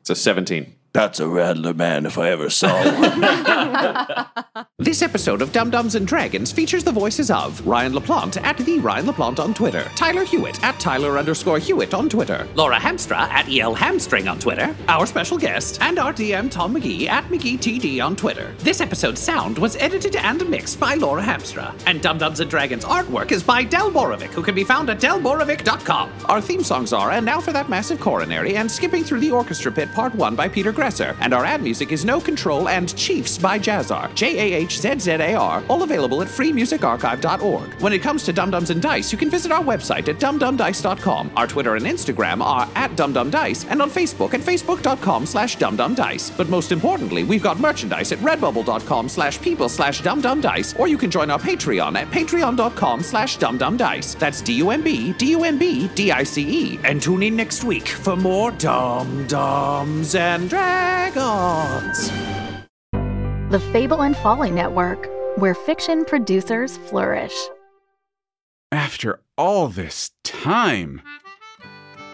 [0.00, 0.74] It's a 17.
[0.98, 4.26] That's a Radler man if I ever saw one.
[4.80, 9.06] This episode of Dumb-Dumbs and Dragons features the voices of Ryan LaPlante at the Ryan
[9.06, 13.74] LaPlante on Twitter, Tyler Hewitt at Tyler underscore Hewitt on Twitter, Laura Hamstra at EL
[13.74, 18.54] Hamstring on Twitter, our special guest, and our DM Tom McGee at McGeeTD on Twitter.
[18.58, 23.32] This episode's sound was edited and mixed by Laura Hamstra, and Dumb-Dumbs and Dragons artwork
[23.32, 26.12] is by Del Borovic, who can be found at delborovic.com.
[26.26, 29.72] Our theme songs are And Now for That Massive Coronary and Skipping Through the Orchestra
[29.72, 33.36] Pit Part 1 by Peter Gresser, and our ad music is No Control and Chiefs
[33.36, 37.80] by Jahzzar, J A H Z Z A R, all available at freemusicarchive.org.
[37.82, 41.32] When it comes to Dumb-Dumbs and Dice, you can visit our website at dumbdumbdice.com.
[41.36, 46.36] Our Twitter and Instagram are at dumbdumbdice, and on Facebook at facebook.com slash dumbdumbdice.
[46.36, 51.10] But most importantly, we've got merchandise at redbubble.com slash people slash dumbdumbdice, or you can
[51.10, 54.18] join our Patreon at patreon.com slash dumbdumbdice.
[54.18, 56.80] That's D-U-M-B, D-U-M-B, D-I-C-E.
[56.84, 60.67] And tune in next week for more Dumb-Dumbs and Dragons.
[63.50, 67.34] The Fable and Folly Network, where fiction producers flourish.
[68.70, 71.00] After all this time.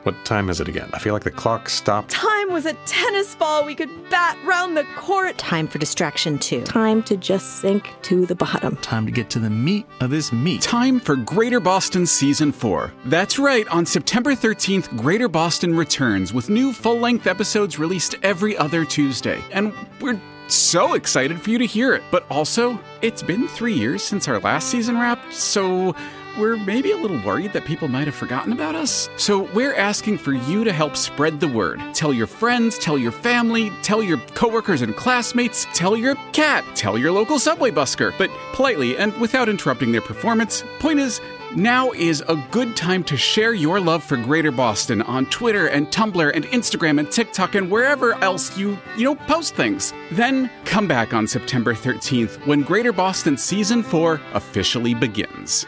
[0.05, 0.91] What time is it again?
[0.93, 2.11] I feel like the clock stopped.
[2.11, 5.39] Time was a tennis ball we could bat round the court.
[5.39, 6.63] Time for distraction, too.
[6.63, 8.77] Time to just sink to the bottom.
[8.77, 10.61] Time to get to the meat of this meat.
[10.61, 12.93] Time for Greater Boston Season 4.
[13.07, 18.59] That's right, on September 13th, Greater Boston returns with new full length episodes released every
[18.59, 19.43] other Tuesday.
[19.53, 22.03] And we're so excited for you to hear it.
[22.11, 25.97] But also, it's been three years since our last season wrapped, so
[26.39, 29.09] we're maybe a little worried that people might have forgotten about us.
[29.17, 31.81] So we're asking for you to help spread the word.
[31.95, 36.99] Tell your friends, tell your family, tell your coworkers and classmates, tell your cat, tell
[36.99, 38.13] your local subway busker.
[38.19, 41.21] But politely and without interrupting their performance, point is,
[41.57, 45.87] now is a good time to share your love for Greater Boston on Twitter and
[45.89, 49.93] Tumblr and Instagram and TikTok and wherever else you, you know, post things.
[50.11, 55.65] Then come back on September 13th when Greater Boston Season 4 officially begins.